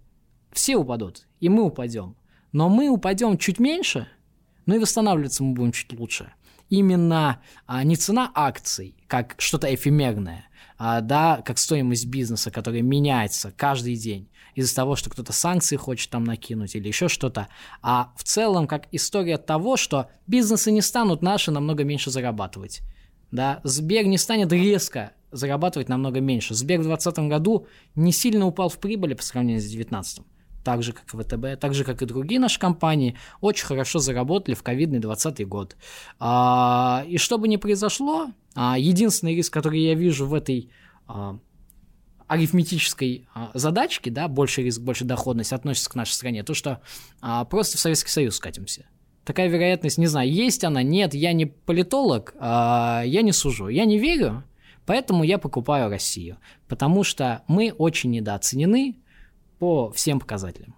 все 0.53 0.77
упадут, 0.77 1.27
и 1.41 1.49
мы 1.49 1.63
упадем. 1.63 2.17
Но 2.53 2.69
мы 2.69 2.91
упадем 2.91 3.39
чуть 3.39 3.59
меньше, 3.59 4.09
но 4.67 4.75
и 4.75 4.79
восстанавливаться 4.79 5.43
мы 5.43 5.55
будем 5.55 5.73
чуть 5.73 5.99
лучше. 5.99 6.35
Именно 6.69 7.41
а, 7.65 7.83
не 7.83 7.97
цена 7.97 8.31
акций, 8.35 8.95
как 9.07 9.37
что-то 9.39 9.75
эфемерное, 9.75 10.48
да, 10.79 11.43
как 11.45 11.59
стоимость 11.59 12.07
бизнеса, 12.07 12.51
которая 12.51 12.83
меняется 12.83 13.53
каждый 13.57 13.97
день 13.97 14.29
из-за 14.55 14.75
того, 14.75 14.97
что 14.97 15.11
кто-то 15.11 15.33
санкции 15.33 15.77
хочет 15.77 16.11
там 16.11 16.25
накинуть 16.25 16.75
или 16.75 16.89
еще 16.89 17.09
что-то, 17.09 17.49
а 17.83 18.13
в 18.17 18.25
целом 18.25 18.67
как 18.67 18.89
история 18.93 19.39
того, 19.39 19.77
что 19.77 20.09
бизнесы 20.27 20.71
не 20.71 20.81
станут 20.81 21.23
наши 21.23 21.51
намного 21.51 21.85
меньше 21.85 22.11
зарабатывать. 22.11 22.81
Да, 23.31 23.61
Сбер 23.65 24.07
не 24.07 24.19
станет 24.19 24.53
резко 24.53 25.13
зарабатывать 25.33 25.89
намного 25.89 26.21
меньше. 26.21 26.55
Сбер 26.55 26.79
в 26.79 26.85
2020 26.85 27.29
году 27.29 27.67
не 27.95 28.13
сильно 28.13 28.47
упал 28.47 28.69
в 28.69 28.79
прибыли 28.79 29.15
по 29.15 29.23
сравнению 29.23 29.61
с 29.61 29.65
2019 29.65 30.25
так 30.65 30.83
же, 30.83 30.93
как 30.93 31.15
и 31.15 31.17
ВТБ, 31.17 31.61
так 31.61 31.75
же, 31.75 31.85
как 31.85 32.03
и 32.03 32.07
другие 32.07 32.41
наши 32.41 32.59
компании, 32.59 33.17
очень 33.41 33.67
хорошо 33.67 33.99
заработали 33.99 34.55
в 34.55 34.63
ковидный 34.63 34.99
2020 34.99 35.49
год. 35.49 35.77
А, 36.19 37.05
и 37.09 37.19
что 37.19 37.39
бы 37.39 37.49
ни 37.49 37.57
произошло, 37.57 38.29
а, 38.55 38.79
единственный 38.79 39.35
риск, 39.35 39.53
который 39.53 39.81
я 39.81 39.95
вижу 39.95 40.27
в 40.27 40.35
этой 40.35 40.71
а, 41.07 41.39
арифметической 42.27 43.27
задачке, 43.55 44.11
да, 44.11 44.29
больше 44.29 44.63
риск, 44.63 44.81
больше 44.83 45.05
доходность 45.05 45.55
относится 45.55 45.89
к 45.89 45.95
нашей 45.95 46.13
стране, 46.13 46.43
то, 46.43 46.53
что 46.53 46.83
просто 47.49 47.79
в 47.79 47.81
Советский 47.81 48.11
Союз 48.11 48.37
скатимся. 48.37 48.85
Такая 49.25 49.49
вероятность, 49.49 49.97
не 49.97 50.09
знаю, 50.09 50.31
есть 50.31 50.63
она, 50.63 50.83
нет, 50.83 51.15
я 51.15 51.33
не 51.33 51.47
политолог, 51.47 52.35
я 52.39 53.23
не 53.23 53.33
сужу, 53.33 53.69
я 53.69 53.87
не 53.87 53.99
верю, 53.99 54.45
поэтому 54.85 55.25
я 55.25 55.39
покупаю 55.39 55.89
Россию, 55.89 56.37
потому 56.67 57.03
что 57.03 57.45
мы 57.49 57.73
очень 57.73 58.11
недооценены, 58.11 58.99
по 59.59 59.91
всем 59.91 60.21
показателям. 60.21 60.75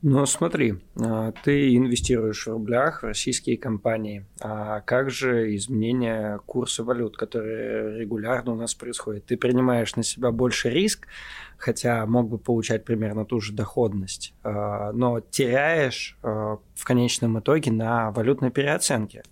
Ну, 0.00 0.26
смотри, 0.26 0.76
а, 1.00 1.32
ты 1.42 1.74
инвестируешь 1.74 2.46
в 2.46 2.50
рублях 2.50 3.02
в 3.02 3.06
российские 3.06 3.56
компании. 3.56 4.26
А 4.40 4.80
как 4.82 5.10
же 5.10 5.56
изменение 5.56 6.38
курса 6.46 6.84
валют, 6.84 7.16
которые 7.16 7.98
регулярно 7.98 8.52
у 8.52 8.54
нас 8.54 8.74
происходят? 8.74 9.26
Ты 9.26 9.36
принимаешь 9.36 9.96
на 9.96 10.04
себя 10.04 10.30
больше 10.30 10.70
риск, 10.70 11.08
хотя 11.56 12.06
мог 12.06 12.28
бы 12.28 12.38
получать 12.38 12.84
примерно 12.84 13.24
ту 13.24 13.40
же 13.40 13.52
доходность, 13.52 14.34
а, 14.44 14.92
но 14.92 15.18
теряешь 15.18 16.16
а, 16.22 16.58
в 16.74 16.84
конечном 16.84 17.40
итоге 17.40 17.72
на 17.72 18.12
валютной 18.12 18.52
переоценке. 18.52 19.24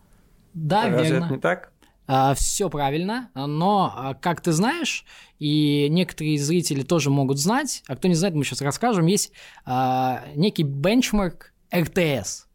Да, 0.53 0.89
Разве 0.89 1.11
верно. 1.11 1.25
это 1.27 1.35
не 1.35 1.41
так? 1.41 1.71
А, 2.07 2.35
Все 2.35 2.71
правильно, 2.71 3.31
но, 3.35 3.93
а, 3.95 4.15
как 4.15 4.41
ты 4.41 4.53
знаешь, 4.53 5.05
и 5.39 5.89
некоторые 5.91 6.39
зрители 6.39 6.83
тоже 6.83 7.11
могут 7.11 7.39
знать, 7.39 7.83
а 7.89 7.97
кто 7.97 8.09
не 8.09 8.15
знает, 8.15 8.35
мы 8.35 8.45
сейчас 8.45 8.63
расскажем, 8.63 9.07
есть 9.07 9.33
а, 9.65 10.25
некий 10.35 10.63
бенчмарк 10.63 11.53
РТС. 11.75 12.47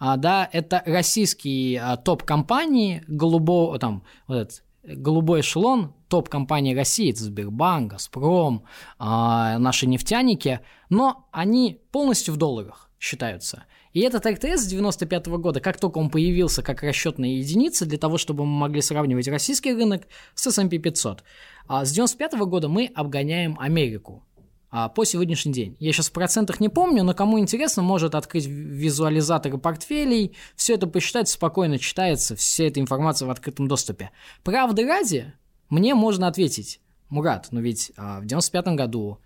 да, 0.00 0.48
это 0.50 0.82
российские 0.86 1.98
топ-компании, 2.04 3.04
голубой, 3.06 3.78
там, 3.78 4.02
вот 4.26 4.36
этот, 4.36 4.64
голубой 4.82 5.40
эшелон, 5.40 5.92
топ-компании 6.08 6.74
России, 6.74 7.10
это 7.10 7.24
Сбербанк, 7.24 7.92
Газпром, 7.92 8.64
наши 8.98 9.86
нефтяники, 9.86 10.60
но 10.88 11.28
они 11.32 11.80
полностью 11.92 12.32
в 12.32 12.38
долларах 12.38 12.90
считаются. 12.98 13.64
И 13.96 14.00
этот 14.00 14.26
РТС 14.26 14.64
с 14.64 14.66
95 14.66 15.28
года, 15.38 15.60
как 15.60 15.80
только 15.80 15.96
он 15.96 16.10
появился 16.10 16.62
как 16.62 16.82
расчетная 16.82 17.30
единица 17.30 17.86
для 17.86 17.96
того, 17.96 18.18
чтобы 18.18 18.44
мы 18.44 18.58
могли 18.58 18.82
сравнивать 18.82 19.26
российский 19.26 19.72
рынок 19.72 20.02
с 20.34 20.46
S&P 20.48 20.76
500, 20.76 21.24
а 21.66 21.82
с 21.82 21.92
95 21.92 22.34
года 22.40 22.68
мы 22.68 22.90
обгоняем 22.94 23.58
Америку 23.58 24.22
а, 24.70 24.90
по 24.90 25.06
сегодняшний 25.06 25.54
день. 25.54 25.78
Я 25.80 25.94
сейчас 25.94 26.10
в 26.10 26.12
процентах 26.12 26.60
не 26.60 26.68
помню, 26.68 27.04
но 27.04 27.14
кому 27.14 27.38
интересно, 27.38 27.82
может 27.82 28.14
открыть 28.14 28.44
визуализаторы 28.44 29.56
портфелей, 29.56 30.36
все 30.56 30.74
это 30.74 30.86
посчитать, 30.86 31.30
спокойно 31.30 31.78
читается, 31.78 32.36
вся 32.36 32.64
эта 32.64 32.80
информация 32.80 33.26
в 33.26 33.30
открытом 33.30 33.66
доступе. 33.66 34.10
Правды 34.44 34.86
ради, 34.86 35.32
мне 35.70 35.94
можно 35.94 36.26
ответить, 36.26 36.82
Мурат, 37.08 37.48
но 37.50 37.60
ведь 37.60 37.92
а, 37.96 38.20
в 38.20 38.26
95 38.26 38.66
году 38.74 39.20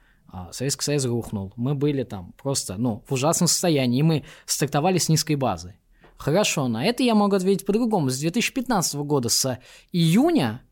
Советский 0.53 0.85
Союз 0.85 1.05
рухнул, 1.05 1.53
мы 1.57 1.75
были 1.75 2.05
там 2.05 2.33
просто, 2.41 2.77
ну, 2.77 3.05
в 3.07 3.13
ужасном 3.13 3.49
состоянии, 3.49 4.01
и 4.01 4.03
мы 4.03 4.25
стартовали 4.47 4.99
с 4.99 5.09
низкой 5.09 5.35
базы. 5.37 5.77
Хорошо, 6.17 6.69
на 6.69 6.85
это 6.85 7.03
я 7.03 7.15
могу 7.15 7.37
ответить 7.37 7.65
по-другому. 7.65 8.11
С 8.11 8.19
2015 8.19 8.95
года, 8.97 9.29
с 9.29 9.59
июня, 9.91 10.63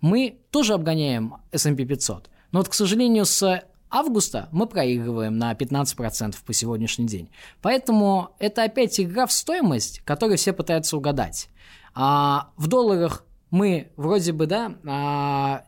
мы 0.00 0.40
тоже 0.50 0.74
обгоняем 0.74 1.36
S&P 1.52 1.84
500. 1.84 2.30
Но 2.52 2.60
вот, 2.60 2.68
к 2.68 2.74
сожалению, 2.74 3.24
с 3.24 3.62
августа 3.90 4.48
мы 4.52 4.66
проигрываем 4.66 5.38
на 5.38 5.52
15% 5.52 6.36
по 6.44 6.52
сегодняшний 6.52 7.06
день. 7.06 7.30
Поэтому 7.62 8.36
это 8.38 8.64
опять 8.64 9.00
игра 9.00 9.26
в 9.26 9.32
стоимость, 9.32 10.00
которую 10.00 10.36
все 10.36 10.52
пытаются 10.52 10.96
угадать. 10.96 11.48
А 11.94 12.50
в 12.56 12.66
долларах 12.66 13.24
мы 13.50 13.90
вроде 13.96 14.32
бы, 14.32 14.46
да, 14.46 14.76
а, 14.86 15.64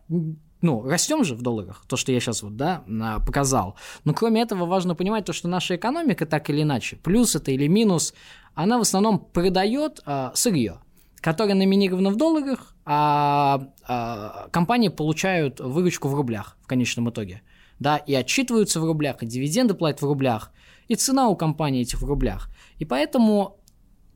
ну, 0.63 0.83
растем 0.83 1.25
же 1.25 1.35
в 1.35 1.43
долларах, 1.43 1.85
то, 1.89 1.97
что 1.97 2.13
я 2.13 2.21
сейчас 2.21 2.43
вот, 2.43 2.57
да, 2.57 2.85
показал. 3.27 3.77
Но 4.05 4.13
кроме 4.13 4.43
этого 4.43 4.67
важно 4.67 4.95
понимать 4.95 5.25
то, 5.25 5.33
что 5.33 5.49
наша 5.49 5.77
экономика 5.77 6.27
так 6.27 6.51
или 6.51 6.63
иначе, 6.63 6.97
плюс 6.97 7.35
это 7.35 7.51
или 7.51 7.67
минус, 7.67 8.15
она 8.55 8.79
в 8.79 8.83
основном 8.83 9.19
продает 9.19 10.01
а, 10.05 10.33
сырье, 10.35 10.79
которое 11.21 11.55
номинировано 11.55 12.11
в 12.11 12.17
долларах, 12.17 12.75
а, 12.85 13.69
а 13.87 14.49
компании 14.51 14.89
получают 14.89 15.61
выручку 15.61 16.09
в 16.09 16.15
рублях 16.15 16.57
в 16.63 16.67
конечном 16.67 17.11
итоге. 17.11 17.43
Да, 17.79 17.97
и 17.97 18.15
отчитываются 18.15 18.79
в 18.81 18.85
рублях, 18.85 19.23
и 19.23 19.27
дивиденды 19.27 19.73
платят 19.73 20.03
в 20.03 20.07
рублях, 20.07 20.53
и 20.89 20.97
цена 20.97 21.29
у 21.29 21.37
компании 21.37 21.81
этих 21.81 22.03
в 22.03 22.05
рублях. 22.05 22.51
И 22.79 22.85
поэтому 22.85 23.60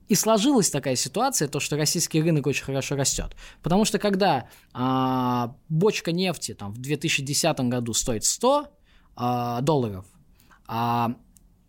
и 0.09 0.15
сложилась 0.15 0.71
такая 0.71 0.97
ситуация, 0.97 1.49
то, 1.49 1.61
что 1.61 1.77
российский 1.77 2.21
рынок 2.21 2.47
очень 2.47 2.65
хорошо 2.65 2.97
растет. 2.97 3.35
Потому 3.63 3.85
что 3.85 3.99
когда 3.99 4.49
а, 4.73 5.57
бочка 5.69 6.13
нефти 6.13 6.55
там, 6.55 6.73
в 6.73 6.79
2010 6.79 7.61
году 7.61 7.95
стоит 7.95 8.25
100 8.25 8.67
а, 9.17 9.61
долларов, 9.63 10.07
а 10.67 11.15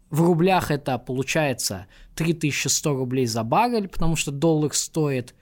в 0.09 0.21
рублях 0.21 0.71
это 0.71 0.97
получается 0.97 1.87
3100 2.15 2.93
рублей 2.93 3.25
за 3.25 3.43
баррель, 3.43 3.87
потому 3.87 4.15
что 4.15 4.31
доллар 4.31 4.73
стоит 4.73 5.33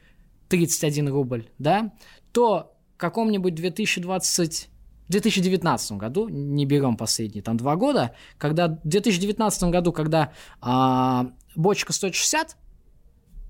31 0.50 1.10
рубль, 1.10 1.50
да, 1.58 1.94
то 2.32 2.76
в 2.96 2.98
каком-нибудь 2.98 3.56
2020 3.56 4.70
в 5.08 5.12
2019 5.12 5.92
году, 5.94 6.30
не 6.30 6.66
берем 6.66 6.96
последние 6.96 7.44
там 7.44 7.58
два 7.58 7.76
года, 7.76 8.16
когда 8.38 8.70
в 8.70 8.88
2019 8.88 9.64
году, 9.66 9.92
когда 9.92 10.32
а, 10.62 11.28
бочка 11.56 11.92
стоит 11.92 12.16
60, 12.16 12.56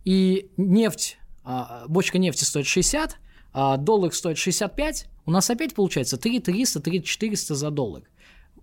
и 0.06 0.50
нефть, 0.58 1.18
а, 1.44 1.86
бочка 1.88 2.18
нефти 2.18 2.44
стоит 2.44 2.66
60, 2.66 3.18
а 3.54 3.78
доллар 3.78 4.14
стоит 4.14 4.38
65, 4.38 5.08
у 5.26 5.32
нас 5.32 5.50
опять 5.50 5.74
получается 5.74 6.18
3 6.18 6.40
300, 6.40 6.80
3 6.80 7.04
400 7.04 7.56
за 7.56 7.72
доллар. 7.72 8.04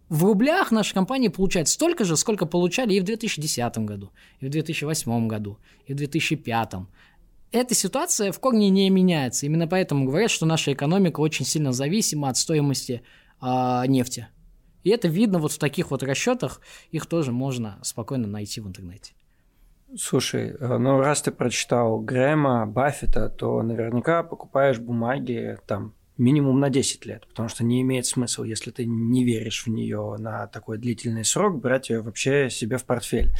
В 0.08 0.24
рублях 0.24 0.72
наша 0.72 0.92
компания 0.92 1.30
получает 1.30 1.68
столько 1.68 2.04
же, 2.04 2.16
сколько 2.16 2.44
получали 2.44 2.94
и 2.94 3.00
в 3.00 3.04
2010 3.04 3.78
году, 3.78 4.10
и 4.40 4.46
в 4.46 4.50
2008 4.50 5.28
году, 5.28 5.58
и 5.86 5.94
в 5.94 5.96
2005. 5.96 6.72
Эта 7.52 7.74
ситуация 7.74 8.32
в 8.32 8.40
корне 8.40 8.70
не 8.70 8.90
меняется. 8.90 9.46
Именно 9.46 9.68
поэтому 9.68 10.06
говорят, 10.06 10.30
что 10.30 10.46
наша 10.46 10.72
экономика 10.72 11.20
очень 11.20 11.44
сильно 11.44 11.72
зависима 11.72 12.28
от 12.28 12.36
стоимости 12.36 13.02
э, 13.40 13.82
нефти. 13.86 14.28
И 14.82 14.90
это 14.90 15.08
видно 15.08 15.38
вот 15.38 15.52
в 15.52 15.58
таких 15.58 15.90
вот 15.90 16.02
расчетах, 16.02 16.60
их 16.90 17.06
тоже 17.06 17.32
можно 17.32 17.78
спокойно 17.82 18.26
найти 18.26 18.60
в 18.60 18.66
интернете. 18.66 19.12
Слушай, 19.96 20.56
э, 20.58 20.78
ну 20.78 21.00
раз 21.00 21.22
ты 21.22 21.30
прочитал 21.32 21.98
Грэма, 21.98 22.66
Баффета, 22.66 23.28
то 23.28 23.62
наверняка 23.62 24.22
покупаешь 24.22 24.78
бумаги 24.78 25.58
там 25.66 25.94
минимум 26.16 26.60
на 26.60 26.70
10 26.70 27.06
лет, 27.06 27.26
потому 27.26 27.48
что 27.48 27.64
не 27.64 27.80
имеет 27.80 28.06
смысла, 28.06 28.44
если 28.44 28.70
ты 28.70 28.84
не 28.84 29.24
веришь 29.24 29.64
в 29.64 29.70
нее 29.70 30.16
на 30.18 30.46
такой 30.46 30.78
длительный 30.78 31.24
срок, 31.24 31.60
брать 31.60 31.90
ее 31.90 32.02
вообще 32.02 32.50
себе 32.50 32.76
в 32.76 32.84
портфель. 32.84 33.32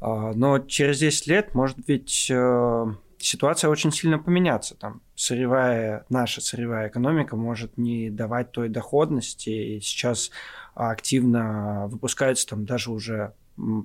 А, 0.00 0.32
но 0.34 0.58
через 0.58 0.98
10 0.98 1.26
лет 1.26 1.54
может 1.54 1.78
ведь 1.88 2.28
э, 2.30 2.86
ситуация 3.18 3.70
очень 3.70 3.90
сильно 3.90 4.18
поменяться. 4.18 4.76
Там 4.76 5.00
сырьевая, 5.14 6.04
наша 6.10 6.40
сырьевая 6.40 6.88
экономика 6.88 7.34
может 7.34 7.76
не 7.76 8.10
давать 8.10 8.52
той 8.52 8.68
доходности, 8.68 9.50
и 9.50 9.80
сейчас 9.80 10.30
активно 10.74 11.88
выпускаются 11.88 12.46
там 12.46 12.64
даже 12.64 12.92
уже 12.92 13.32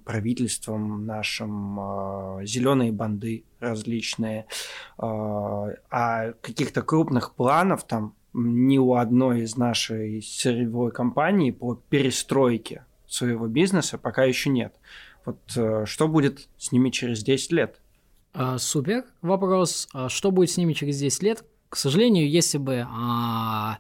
правительством 0.06 1.06
нашим 1.06 1.80
э, 1.80 2.46
зеленые 2.46 2.92
банды 2.92 3.44
различные, 3.60 4.42
э, 4.42 4.46
а 5.02 6.34
каких-то 6.42 6.82
крупных 6.82 7.34
планов 7.34 7.86
там 7.86 8.16
ни 8.34 8.78
у 8.78 8.96
одной 8.96 9.42
из 9.42 9.58
нашей 9.58 10.22
сырьевой 10.22 10.92
компании 10.92 11.52
по 11.52 11.76
перестройке 11.76 12.86
своего 13.08 13.48
бизнеса 13.48 13.98
пока 13.98 14.24
еще 14.24 14.50
нет. 14.50 14.74
Вот 15.26 15.40
э, 15.56 15.86
что 15.86 16.08
будет 16.08 16.50
с 16.58 16.72
ними 16.72 16.90
через 16.90 17.24
10 17.24 17.52
лет? 17.52 17.80
А, 18.34 18.58
супер 18.58 19.06
вопрос. 19.22 19.88
А 19.94 20.10
что 20.10 20.32
будет 20.32 20.50
с 20.50 20.58
ними 20.58 20.74
через 20.74 21.00
10 21.00 21.24
лет? 21.24 21.46
К 21.70 21.76
сожалению, 21.76 22.30
если 22.30 22.58
бы 22.58 22.86
а, 22.88 23.78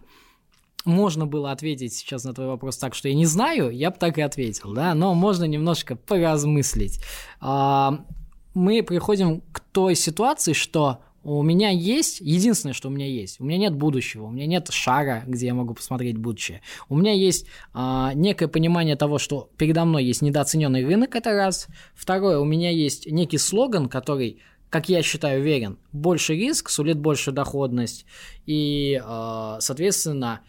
можно 0.85 1.25
было 1.25 1.51
ответить 1.51 1.93
сейчас 1.93 2.23
на 2.23 2.33
твой 2.33 2.47
вопрос 2.47 2.77
так, 2.77 2.93
что 2.95 3.07
я 3.07 3.15
не 3.15 3.25
знаю, 3.25 3.69
я 3.69 3.91
бы 3.91 3.97
так 3.97 4.17
и 4.17 4.21
ответил, 4.21 4.73
да, 4.73 4.93
но 4.93 5.13
можно 5.13 5.45
немножко 5.45 5.95
поразмыслить. 5.95 6.99
А, 7.39 8.05
мы 8.53 8.83
приходим 8.83 9.41
к 9.51 9.59
той 9.59 9.95
ситуации, 9.95 10.53
что 10.53 10.99
у 11.23 11.41
меня 11.41 11.69
есть, 11.69 12.19
единственное, 12.19 12.73
что 12.73 12.89
у 12.89 12.91
меня 12.91 13.07
есть, 13.07 13.39
у 13.39 13.45
меня 13.45 13.57
нет 13.57 13.73
будущего, 13.73 14.25
у 14.25 14.31
меня 14.31 14.45
нет 14.45 14.69
шара, 14.71 15.23
где 15.25 15.47
я 15.47 15.53
могу 15.53 15.73
посмотреть 15.73 16.17
будущее. 16.17 16.61
У 16.89 16.97
меня 16.97 17.13
есть 17.13 17.47
а, 17.73 18.11
некое 18.13 18.49
понимание 18.49 18.97
того, 18.97 19.19
что 19.19 19.49
передо 19.57 19.85
мной 19.85 20.03
есть 20.03 20.21
недооцененный 20.21 20.85
рынок, 20.85 21.15
это 21.15 21.31
раз. 21.31 21.67
Второе, 21.95 22.39
у 22.39 22.45
меня 22.45 22.71
есть 22.71 23.09
некий 23.09 23.37
слоган, 23.37 23.87
который 23.87 24.39
как 24.69 24.89
я 24.89 25.03
считаю, 25.03 25.43
верен. 25.43 25.77
Больше 25.91 26.33
риск 26.33 26.71
сулит 26.71 26.97
больше 26.97 27.31
доходность. 27.31 28.07
И, 28.47 28.99
а, 29.05 29.59
соответственно, 29.59 30.41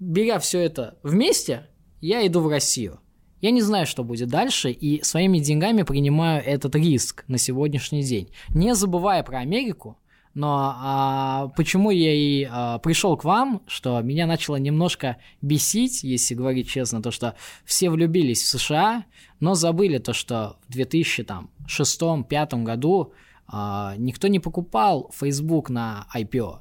беря 0.00 0.38
все 0.38 0.60
это 0.60 0.98
вместе, 1.02 1.68
я 2.00 2.26
иду 2.26 2.40
в 2.40 2.48
Россию. 2.48 2.98
Я 3.40 3.52
не 3.52 3.62
знаю, 3.62 3.86
что 3.86 4.02
будет 4.04 4.28
дальше, 4.28 4.70
и 4.70 5.02
своими 5.02 5.38
деньгами 5.38 5.82
принимаю 5.82 6.42
этот 6.44 6.74
риск 6.74 7.24
на 7.28 7.38
сегодняшний 7.38 8.02
день. 8.02 8.30
Не 8.50 8.74
забывая 8.74 9.22
про 9.22 9.38
Америку, 9.38 9.96
но 10.34 10.74
а, 10.76 11.48
почему 11.56 11.90
я 11.90 12.14
и 12.14 12.46
а, 12.50 12.78
пришел 12.78 13.16
к 13.16 13.24
вам, 13.24 13.62
что 13.66 14.00
меня 14.00 14.26
начало 14.26 14.56
немножко 14.56 15.16
бесить, 15.42 16.02
если 16.02 16.34
говорить 16.34 16.68
честно, 16.68 17.02
то 17.02 17.10
что 17.10 17.34
все 17.64 17.90
влюбились 17.90 18.42
в 18.42 18.46
США, 18.46 19.04
но 19.40 19.54
забыли 19.54 19.98
то, 19.98 20.12
что 20.12 20.58
в 20.68 20.76
2006-2005 20.76 22.62
году 22.62 23.12
а, 23.46 23.94
никто 23.96 24.28
не 24.28 24.38
покупал 24.38 25.10
Facebook 25.18 25.70
на 25.70 26.06
IPO. 26.14 26.60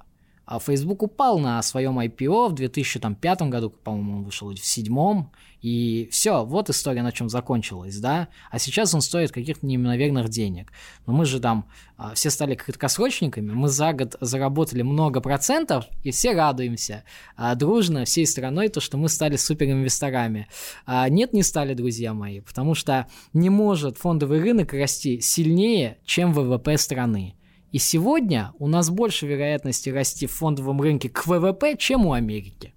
А 0.50 0.58
Facebook 0.58 1.04
упал 1.04 1.38
на 1.38 1.62
своем 1.62 2.00
IPO 2.00 2.50
в 2.50 2.54
2005 2.54 3.42
году, 3.44 3.70
по-моему, 3.70 4.18
он 4.18 4.24
вышел 4.24 4.48
в 4.48 4.56
2007, 4.56 5.26
и 5.62 6.10
все, 6.12 6.44
вот 6.44 6.72
история 6.72 7.04
на 7.04 7.12
чем 7.12 7.30
закончилась, 7.30 8.00
да, 8.00 8.30
а 8.50 8.58
сейчас 8.58 8.96
он 8.96 9.02
стоит 9.02 9.32
каких-то 9.32 9.68
неимоверных 9.68 10.30
денег. 10.30 10.72
Но 11.06 11.14
мы 11.14 11.26
же 11.26 11.40
там 11.40 11.68
а, 11.98 12.16
все 12.16 12.32
стали 12.32 12.56
краткосрочниками, 12.56 13.52
мы 13.52 13.68
за 13.68 13.94
год 13.94 14.16
заработали 14.22 14.82
много 14.82 15.22
процентов, 15.22 15.86
и 16.04 16.10
все 16.10 16.34
радуемся 16.34 17.04
а, 17.36 17.54
дружно 17.54 18.06
всей 18.06 18.26
страной, 18.26 18.70
то, 18.70 18.80
что 18.80 18.98
мы 18.98 19.08
стали 19.08 19.36
суперинвесторами. 19.36 20.48
А, 20.88 21.10
нет, 21.10 21.32
не 21.32 21.44
стали, 21.44 21.76
друзья 21.76 22.16
мои, 22.16 22.40
потому 22.40 22.74
что 22.74 23.06
не 23.34 23.52
может 23.52 24.00
фондовый 24.00 24.42
рынок 24.42 24.74
расти 24.74 25.22
сильнее, 25.22 26.00
чем 26.06 26.34
ВВП 26.34 26.76
страны. 26.80 27.36
И 27.72 27.78
сегодня 27.78 28.54
у 28.58 28.68
нас 28.68 28.90
больше 28.90 29.28
вероятности 29.28 29.90
расти 29.90 30.28
в 30.28 30.34
фондовом 30.34 30.82
рынке 30.82 31.10
к 31.10 31.28
ВВП, 31.28 31.76
чем 31.78 32.06
у 32.06 32.14
Америки. 32.14 32.74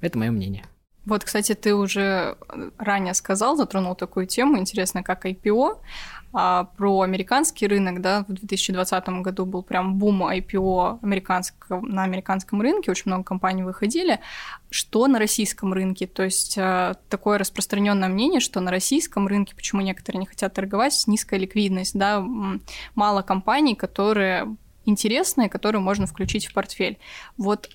Это 0.00 0.18
мое 0.18 0.30
мнение. 0.30 0.64
Вот, 1.04 1.24
кстати, 1.24 1.54
ты 1.54 1.74
уже 1.74 2.36
ранее 2.78 3.14
сказал, 3.14 3.56
затронул 3.56 3.94
такую 3.94 4.26
тему, 4.26 4.58
интересно, 4.58 5.02
как 5.02 5.26
IPO. 5.26 5.80
А 6.32 6.64
про 6.64 7.02
американский 7.02 7.66
рынок, 7.66 8.00
да, 8.00 8.24
в 8.26 8.32
2020 8.32 9.08
году 9.20 9.44
был 9.44 9.62
прям 9.62 9.98
бум 9.98 10.22
IPO 10.22 11.00
американского, 11.02 11.80
на 11.82 12.04
американском 12.04 12.62
рынке, 12.62 12.90
очень 12.90 13.04
много 13.06 13.24
компаний 13.24 13.62
выходили. 13.62 14.20
Что 14.70 15.06
на 15.08 15.18
российском 15.18 15.74
рынке? 15.74 16.06
То 16.06 16.22
есть 16.22 16.56
э, 16.56 16.94
такое 17.10 17.36
распространенное 17.36 18.08
мнение, 18.08 18.40
что 18.40 18.60
на 18.60 18.70
российском 18.70 19.28
рынке, 19.28 19.54
почему 19.54 19.82
некоторые 19.82 20.20
не 20.20 20.26
хотят 20.26 20.54
торговать, 20.54 21.04
низкая 21.06 21.38
ликвидность, 21.38 21.98
да, 21.98 22.24
мало 22.94 23.22
компаний, 23.22 23.74
которые 23.74 24.56
интересные, 24.86 25.50
которые 25.50 25.82
можно 25.82 26.06
включить 26.06 26.46
в 26.46 26.54
портфель. 26.54 26.98
Вот 27.36 27.68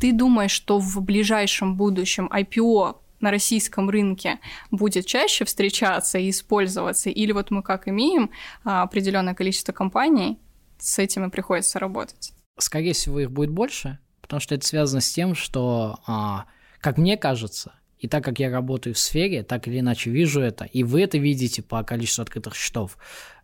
ты 0.00 0.12
думаешь, 0.12 0.52
что 0.52 0.78
в 0.78 1.00
ближайшем 1.02 1.76
будущем 1.76 2.30
IPO 2.32 2.96
на 3.20 3.30
российском 3.30 3.90
рынке 3.90 4.38
будет 4.70 5.06
чаще 5.06 5.44
встречаться 5.44 6.18
и 6.18 6.30
использоваться, 6.30 7.10
или 7.10 7.32
вот 7.32 7.50
мы 7.50 7.62
как 7.62 7.88
имеем 7.88 8.30
а, 8.64 8.82
определенное 8.82 9.34
количество 9.34 9.72
компаний, 9.72 10.38
с 10.78 10.98
этим 10.98 11.24
и 11.24 11.30
приходится 11.30 11.78
работать? 11.78 12.32
Скорее 12.58 12.92
всего, 12.92 13.20
их 13.20 13.30
будет 13.30 13.50
больше, 13.50 13.98
потому 14.20 14.40
что 14.40 14.54
это 14.54 14.66
связано 14.66 15.00
с 15.00 15.12
тем, 15.12 15.34
что, 15.34 15.98
а, 16.06 16.46
как 16.80 16.98
мне 16.98 17.16
кажется, 17.16 17.72
и 17.98 18.08
так 18.08 18.22
как 18.22 18.38
я 18.38 18.50
работаю 18.50 18.94
в 18.94 18.98
сфере, 18.98 19.42
так 19.42 19.66
или 19.66 19.80
иначе 19.80 20.10
вижу 20.10 20.40
это, 20.40 20.64
и 20.64 20.82
вы 20.82 21.02
это 21.02 21.16
видите 21.16 21.62
по 21.62 21.82
количеству 21.82 22.22
открытых 22.22 22.54
счетов. 22.54 22.98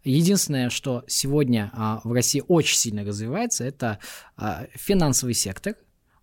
Единственное, 0.04 0.68
что 0.68 1.04
сегодня 1.06 1.70
а, 1.72 2.00
в 2.04 2.12
России 2.12 2.42
очень 2.46 2.76
сильно 2.76 3.04
развивается, 3.04 3.64
это 3.64 3.98
финансовый 4.74 5.35
сектор, 5.35 5.76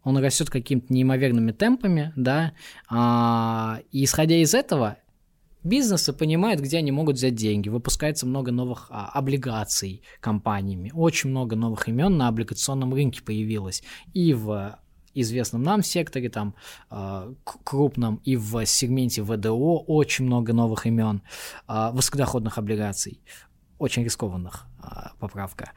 он 0.07 0.17
растет 0.19 0.49
какими-то 0.49 0.93
неимоверными 0.93 1.51
темпами, 1.51 2.13
да, 2.15 2.53
а, 2.89 3.81
и 3.91 4.05
исходя 4.05 4.37
из 4.37 4.53
этого, 4.53 4.95
бизнесы 5.65 6.13
понимают, 6.13 6.61
где 6.61 6.77
они 6.77 6.93
могут 6.93 7.17
взять 7.17 7.35
деньги. 7.35 7.67
Выпускается 7.67 8.25
много 8.25 8.53
новых 8.53 8.87
а, 8.89 9.09
облигаций 9.09 10.01
компаниями. 10.21 10.93
Очень 10.95 11.31
много 11.31 11.57
новых 11.57 11.89
имен 11.89 12.15
на 12.15 12.29
облигационном 12.29 12.93
рынке 12.93 13.21
появилось. 13.21 13.83
И 14.13 14.33
в 14.33 14.79
известном 15.13 15.63
нам 15.63 15.83
секторе, 15.83 16.29
там, 16.29 16.55
э, 16.89 17.33
крупном, 17.65 18.21
и 18.23 18.37
в 18.37 18.65
сегменте 18.65 19.23
ВДО 19.23 19.83
очень 19.87 20.23
много 20.23 20.53
новых 20.53 20.85
имен 20.85 21.21
э, 21.67 21.89
высокодоходных 21.91 22.57
облигаций, 22.57 23.19
очень 23.77 24.05
рискованных, 24.05 24.67
э, 24.81 24.85
поправка. 25.19 25.73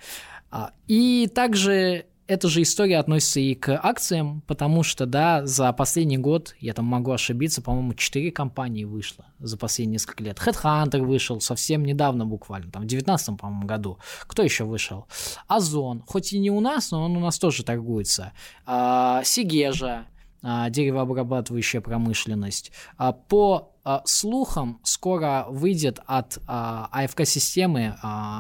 И 0.87 1.29
также 1.35 2.10
эта 2.31 2.49
же 2.49 2.63
история 2.63 2.99
относится 2.99 3.41
и 3.41 3.57
к 3.57 3.77
акциям, 3.83 4.43
потому 4.47 4.85
что, 4.85 5.05
да, 5.05 5.45
за 5.47 5.73
последний 5.73 6.17
год, 6.17 6.55
я 6.61 6.75
там 6.75 6.85
могу 6.85 7.11
ошибиться, 7.11 7.61
по-моему, 7.61 7.95
4 7.95 8.31
компании 8.31 8.85
вышло 8.85 9.27
за 9.41 9.57
последние 9.57 9.95
несколько 9.95 10.23
лет. 10.23 10.39
Headhunter 10.39 11.03
вышел 11.03 11.41
совсем 11.41 11.85
недавно 11.85 12.25
буквально, 12.27 12.71
там 12.71 12.83
в 12.83 12.87
2019, 12.87 13.37
по-моему, 13.37 13.67
году. 13.67 13.99
Кто 14.29 14.45
еще 14.45 14.63
вышел? 14.63 15.09
Озон, 15.49 16.05
хоть 16.07 16.33
и 16.33 16.39
не 16.39 16.53
у 16.53 16.61
нас, 16.61 16.93
но 16.93 17.03
он 17.03 17.17
у 17.17 17.21
нас 17.21 17.37
тоже 17.41 17.65
торгуется. 17.65 18.33
А, 18.65 19.25
Сигежа, 19.25 20.07
а, 20.41 20.71
деревообрабатывающая 20.71 21.81
промышленность. 21.81 22.71
А, 22.97 23.11
по 23.11 23.70
слухам, 24.05 24.81
скоро 24.85 25.47
выйдет 25.49 26.01
от 26.07 26.39
АФК-системы 26.47 27.97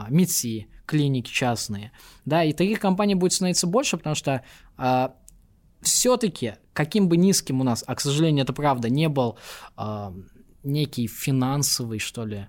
МИДСИ, 0.09 0.69
клиники 0.87 1.31
частные. 1.31 1.93
Да, 2.25 2.45
и 2.45 2.53
таких 2.53 2.81
компаний 2.81 3.15
будет 3.15 3.33
становиться 3.33 3.67
больше, 3.67 3.97
потому 3.97 4.15
что 4.15 4.43
все-таки, 5.83 6.55
каким 6.73 7.09
бы 7.09 7.17
низким 7.17 7.61
у 7.61 7.65
нас, 7.65 7.83
а, 7.87 7.95
к 7.95 8.01
сожалению, 8.01 8.45
это 8.45 8.53
правда, 8.53 8.91
не 8.91 9.09
был 9.09 9.39
некий 10.63 11.07
финансовый, 11.07 11.99
что 11.99 12.27
ли, 12.27 12.49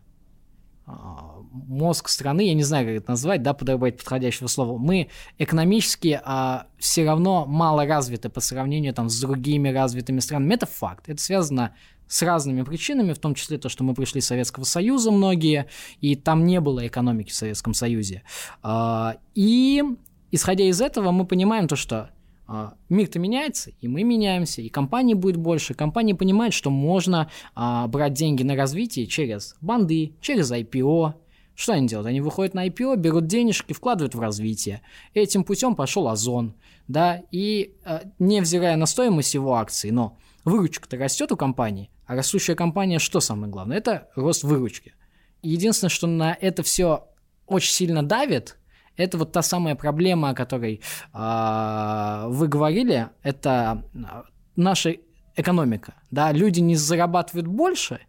мозг 1.51 2.09
страны, 2.09 2.47
я 2.47 2.53
не 2.53 2.63
знаю, 2.63 2.85
как 2.85 2.95
это 2.95 3.11
назвать, 3.11 3.43
да, 3.43 3.53
подобрать 3.53 3.97
подходящего 3.97 4.47
слова, 4.47 4.77
мы 4.77 5.09
экономически 5.37 6.19
а, 6.23 6.67
все 6.77 7.05
равно 7.05 7.45
мало 7.45 7.85
развиты 7.85 8.29
по 8.29 8.41
сравнению 8.41 8.93
там, 8.93 9.09
с 9.09 9.19
другими 9.21 9.69
развитыми 9.69 10.19
странами. 10.19 10.55
Это 10.55 10.65
факт. 10.65 11.07
Это 11.07 11.21
связано 11.21 11.75
с 12.11 12.21
разными 12.23 12.63
причинами, 12.63 13.13
в 13.13 13.19
том 13.19 13.35
числе 13.35 13.57
то, 13.57 13.69
что 13.69 13.85
мы 13.85 13.93
пришли 13.93 14.19
из 14.19 14.27
Советского 14.27 14.65
Союза 14.65 15.11
многие, 15.11 15.67
и 16.01 16.15
там 16.15 16.45
не 16.45 16.59
было 16.59 16.85
экономики 16.85 17.31
в 17.31 17.35
Советском 17.35 17.73
Союзе. 17.73 18.23
А, 18.61 19.15
и 19.33 19.81
исходя 20.29 20.65
из 20.65 20.81
этого 20.81 21.11
мы 21.11 21.25
понимаем 21.25 21.69
то, 21.69 21.77
что 21.77 22.09
а, 22.47 22.73
мир-то 22.89 23.17
меняется, 23.17 23.71
и 23.79 23.87
мы 23.87 24.03
меняемся, 24.03 24.61
и 24.61 24.67
компании 24.67 25.13
будет 25.13 25.37
больше. 25.37 25.73
Компании 25.73 26.11
понимают, 26.11 26.53
что 26.53 26.69
можно 26.69 27.31
а, 27.55 27.87
брать 27.87 28.11
деньги 28.11 28.43
на 28.43 28.57
развитие 28.57 29.07
через 29.07 29.55
банды, 29.61 30.13
через 30.19 30.51
IPO. 30.51 31.13
Что 31.55 31.73
они 31.73 31.87
делают? 31.87 32.07
Они 32.07 32.19
выходят 32.19 32.53
на 32.53 32.67
IPO, 32.67 32.97
берут 32.97 33.27
денежки, 33.27 33.71
вкладывают 33.71 34.15
в 34.15 34.19
развитие. 34.19 34.81
Этим 35.13 35.45
путем 35.45 35.75
пошел 35.77 36.09
Озон, 36.09 36.55
да, 36.89 37.21
и 37.31 37.73
а, 37.85 38.01
невзирая 38.19 38.75
на 38.75 38.85
стоимость 38.85 39.33
его 39.33 39.55
акций, 39.55 39.91
но 39.91 40.17
выручка-то 40.43 40.97
растет 40.97 41.31
у 41.31 41.37
компании, 41.37 41.89
а 42.05 42.15
растущая 42.15 42.55
компания 42.55 42.99
что 42.99 43.19
самое 43.19 43.51
главное? 43.51 43.77
Это 43.77 44.09
рост 44.15 44.43
выручки. 44.43 44.93
Единственное, 45.41 45.89
что 45.89 46.07
на 46.07 46.37
это 46.39 46.63
все 46.63 47.07
очень 47.47 47.71
сильно 47.71 48.03
давит– 48.03 48.57
это 48.97 49.17
вот 49.17 49.31
та 49.31 49.41
самая 49.41 49.75
проблема, 49.75 50.29
о 50.29 50.35
которой 50.35 50.81
э, 51.13 52.25
вы 52.27 52.47
говорили, 52.47 53.09
это 53.23 53.83
а, 54.05 54.25
наша 54.55 54.95
экономика. 55.35 55.95
Да? 56.11 56.31
Люди 56.31 56.59
не 56.59 56.75
зарабатывают 56.75 57.47
больше. 57.47 58.01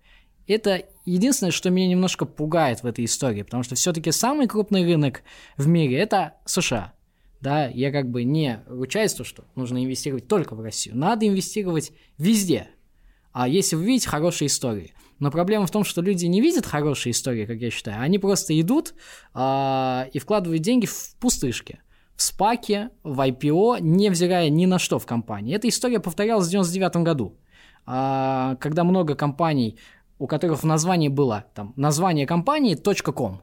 Это 0.48 0.82
единственное, 1.04 1.52
что 1.52 1.70
меня 1.70 1.88
немножко 1.88 2.24
пугает 2.26 2.82
в 2.82 2.86
этой 2.86 3.04
истории, 3.04 3.42
потому 3.42 3.62
что 3.62 3.74
все-таки 3.74 4.10
самый 4.10 4.48
крупный 4.48 4.84
рынок 4.84 5.22
в 5.56 5.68
мире 5.68 5.98
это 5.98 6.34
США. 6.44 6.92
Да, 7.40 7.66
я 7.66 7.90
как 7.90 8.08
бы 8.08 8.22
не 8.22 8.60
ручаюсь, 8.66 9.14
то, 9.14 9.24
что 9.24 9.44
нужно 9.54 9.82
инвестировать 9.82 10.28
только 10.28 10.54
в 10.54 10.60
Россию. 10.60 10.96
Надо 10.96 11.26
инвестировать 11.26 11.92
везде. 12.18 12.68
А 13.32 13.48
если 13.48 13.76
вы 13.76 13.84
видите 13.84 14.08
хорошие 14.08 14.46
истории, 14.46 14.94
но 15.18 15.30
проблема 15.30 15.66
в 15.66 15.70
том, 15.70 15.84
что 15.84 16.02
люди 16.02 16.26
не 16.26 16.40
видят 16.40 16.66
хорошие 16.66 17.12
истории, 17.12 17.46
как 17.46 17.58
я 17.58 17.70
считаю. 17.70 18.00
Они 18.00 18.18
просто 18.18 18.60
идут 18.60 18.92
э, 19.34 20.08
и 20.12 20.18
вкладывают 20.18 20.62
деньги 20.62 20.86
в 20.86 21.14
пустышки. 21.20 21.80
В 22.16 22.22
спаке, 22.22 22.90
в 23.04 23.20
IPO, 23.20 23.80
невзирая 23.80 24.50
ни 24.50 24.66
на 24.66 24.78
что 24.78 24.98
в 24.98 25.06
компании. 25.06 25.54
Эта 25.54 25.68
история 25.68 26.00
повторялась 26.00 26.48
в 26.48 26.50
99 26.50 26.96
году, 27.04 27.38
э, 27.86 28.56
когда 28.58 28.82
много 28.82 29.14
компаний, 29.14 29.78
у 30.18 30.26
которых 30.26 30.62
в 30.62 30.66
названии 30.66 31.08
было 31.08 31.44
там, 31.54 31.72
название 31.76 32.26
компании 32.26 32.74
.com, 32.74 33.42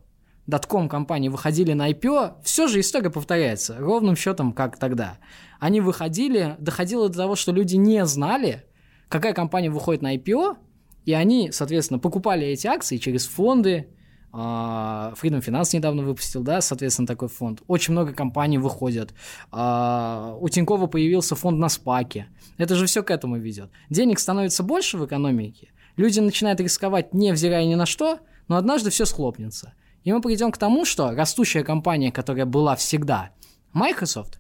.com 0.68 0.90
компании 0.90 1.30
выходили 1.30 1.74
на 1.74 1.92
IPO, 1.92 2.44
все 2.44 2.68
же 2.68 2.82
история 2.82 3.10
повторяется, 3.10 3.78
ровным 3.80 4.16
счетом, 4.18 4.52
как 4.52 4.78
тогда. 4.78 5.18
Они 5.60 5.80
выходили, 5.80 6.56
доходило 6.60 7.08
до 7.08 7.18
того, 7.20 7.36
что 7.36 7.52
люди 7.52 7.76
не 7.76 8.06
знали, 8.06 8.66
какая 9.10 9.34
компания 9.34 9.70
выходит 9.70 10.02
на 10.02 10.16
IPO, 10.16 10.58
и 11.06 11.14
они, 11.14 11.52
соответственно, 11.52 12.00
покупали 12.00 12.46
эти 12.48 12.68
акции 12.68 12.98
через 12.98 13.28
фонды. 13.28 13.90
А, 14.32 15.14
Freedom 15.20 15.44
Finance 15.44 15.76
недавно 15.76 16.04
выпустил, 16.04 16.44
да, 16.44 16.62
соответственно, 16.62 17.08
такой 17.08 17.30
фонд. 17.30 17.64
Очень 17.68 17.94
много 17.94 18.14
компаний 18.14 18.60
выходят. 18.60 19.14
А, 19.52 20.38
у 20.40 20.48
Тинькова 20.48 20.86
появился 20.86 21.36
фонд 21.36 21.58
на 21.58 21.68
спаке. 21.68 22.28
Это 22.58 22.76
же 22.76 22.86
все 22.86 23.02
к 23.02 23.10
этому 23.10 23.38
ведет. 23.38 23.72
Денег 23.90 24.20
становится 24.20 24.62
больше 24.62 24.98
в 24.98 25.06
экономике. 25.06 25.72
Люди 25.98 26.20
начинают 26.20 26.60
рисковать, 26.60 27.14
невзирая 27.14 27.66
ни 27.66 27.76
на 27.76 27.88
что, 27.88 28.20
но 28.48 28.58
однажды 28.58 28.92
все 28.92 29.06
схлопнется. 29.06 29.74
И 30.04 30.14
мы 30.14 30.22
придем 30.22 30.52
к 30.52 30.58
тому, 30.58 30.86
что 30.86 31.12
растущая 31.12 31.64
компания, 31.64 32.12
которая 32.12 32.46
была 32.46 32.76
всегда, 32.76 33.32
Microsoft, 33.74 34.40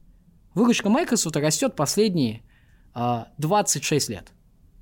выручка 0.53 0.89
Microsoft 0.89 1.35
растет 1.35 1.75
последние 1.75 2.43
26 2.93 4.09
лет 4.09 4.31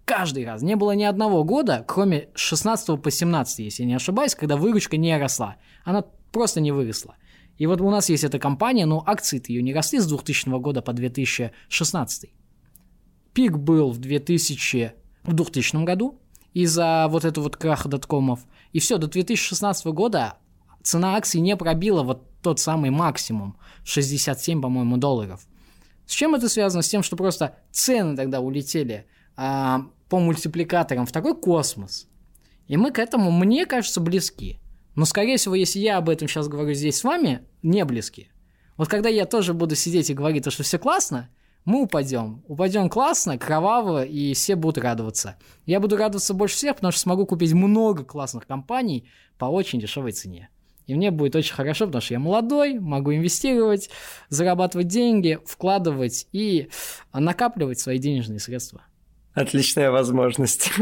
каждый 0.07 0.45
раз. 0.45 0.61
Не 0.61 0.75
было 0.75 0.93
ни 0.95 1.03
одного 1.03 1.43
года, 1.43 1.83
кроме 1.85 2.29
16 2.33 3.01
по 3.01 3.11
17, 3.11 3.59
если 3.59 3.83
не 3.83 3.93
ошибаюсь, 3.93 4.35
когда 4.35 4.55
выручка 4.55 4.97
не 4.97 5.15
росла. 5.17 5.57
Она 5.83 6.03
просто 6.31 6.61
не 6.61 6.71
выросла. 6.71 7.15
И 7.57 7.67
вот 7.67 7.81
у 7.81 7.89
нас 7.91 8.09
есть 8.09 8.23
эта 8.23 8.39
компания, 8.39 8.85
но 8.85 9.03
акции-то 9.05 9.51
ее 9.51 9.61
не 9.61 9.73
росли 9.73 9.99
с 9.99 10.07
2000 10.07 10.59
года 10.59 10.81
по 10.81 10.93
2016. 10.93 12.29
Пик 13.33 13.57
был 13.57 13.91
в 13.91 13.97
2000, 13.97 14.93
в 15.23 15.33
2000 15.33 15.83
году 15.83 16.21
из-за 16.53 17.07
вот 17.09 17.25
этого 17.25 17.43
вот 17.43 17.57
краха 17.57 17.89
доткомов. 17.89 18.39
И 18.71 18.79
все, 18.79 18.97
до 18.97 19.07
2016 19.07 19.87
года 19.87 20.37
цена 20.83 21.17
акций 21.17 21.41
не 21.41 21.57
пробила 21.57 22.03
вот 22.03 22.23
тот 22.41 22.59
самый 22.61 22.91
максимум, 22.91 23.57
67, 23.83 24.61
по-моему, 24.61 24.95
долларов. 24.97 25.45
С 26.05 26.13
чем 26.13 26.33
это 26.33 26.47
связано? 26.47 26.81
С 26.81 26.87
тем, 26.87 27.03
что 27.03 27.17
просто 27.17 27.57
цены 27.71 28.15
тогда 28.15 28.39
улетели 28.39 29.05
а, 29.35 29.81
по 30.09 30.19
мультипликаторам 30.19 31.05
в 31.05 31.11
такой 31.11 31.35
космос. 31.35 32.07
И 32.67 32.77
мы 32.77 32.91
к 32.91 32.99
этому, 32.99 33.31
мне 33.31 33.65
кажется, 33.65 34.01
близки. 34.01 34.59
Но, 34.95 35.05
скорее 35.05 35.37
всего, 35.37 35.55
если 35.55 35.79
я 35.79 35.97
об 35.97 36.09
этом 36.09 36.27
сейчас 36.27 36.47
говорю 36.47 36.73
здесь 36.73 36.97
с 36.97 37.03
вами, 37.03 37.41
не 37.61 37.85
близки. 37.85 38.29
Вот 38.77 38.87
когда 38.87 39.09
я 39.09 39.25
тоже 39.25 39.53
буду 39.53 39.75
сидеть 39.75 40.09
и 40.09 40.13
говорить, 40.13 40.51
что 40.51 40.63
все 40.63 40.77
классно, 40.77 41.29
мы 41.65 41.81
упадем. 41.81 42.43
Упадем 42.47 42.89
классно, 42.89 43.37
кроваво, 43.37 44.05
и 44.05 44.33
все 44.33 44.55
будут 44.55 44.83
радоваться. 44.83 45.35
Я 45.65 45.79
буду 45.79 45.97
радоваться 45.97 46.33
больше 46.33 46.55
всех, 46.55 46.75
потому 46.75 46.91
что 46.91 47.01
смогу 47.01 47.25
купить 47.25 47.53
много 47.53 48.03
классных 48.03 48.47
компаний 48.47 49.09
по 49.37 49.45
очень 49.45 49.79
дешевой 49.79 50.13
цене. 50.13 50.49
И 50.85 50.95
мне 50.95 51.11
будет 51.11 51.35
очень 51.35 51.53
хорошо, 51.53 51.85
потому 51.85 52.01
что 52.01 52.13
я 52.13 52.19
молодой, 52.19 52.79
могу 52.79 53.13
инвестировать, 53.13 53.89
зарабатывать 54.29 54.87
деньги, 54.87 55.39
вкладывать 55.45 56.27
и 56.31 56.69
накапливать 57.11 57.79
свои 57.79 57.97
денежные 57.97 58.39
средства. 58.39 58.83
Отличная 59.37 59.91
возможность. 59.91 60.71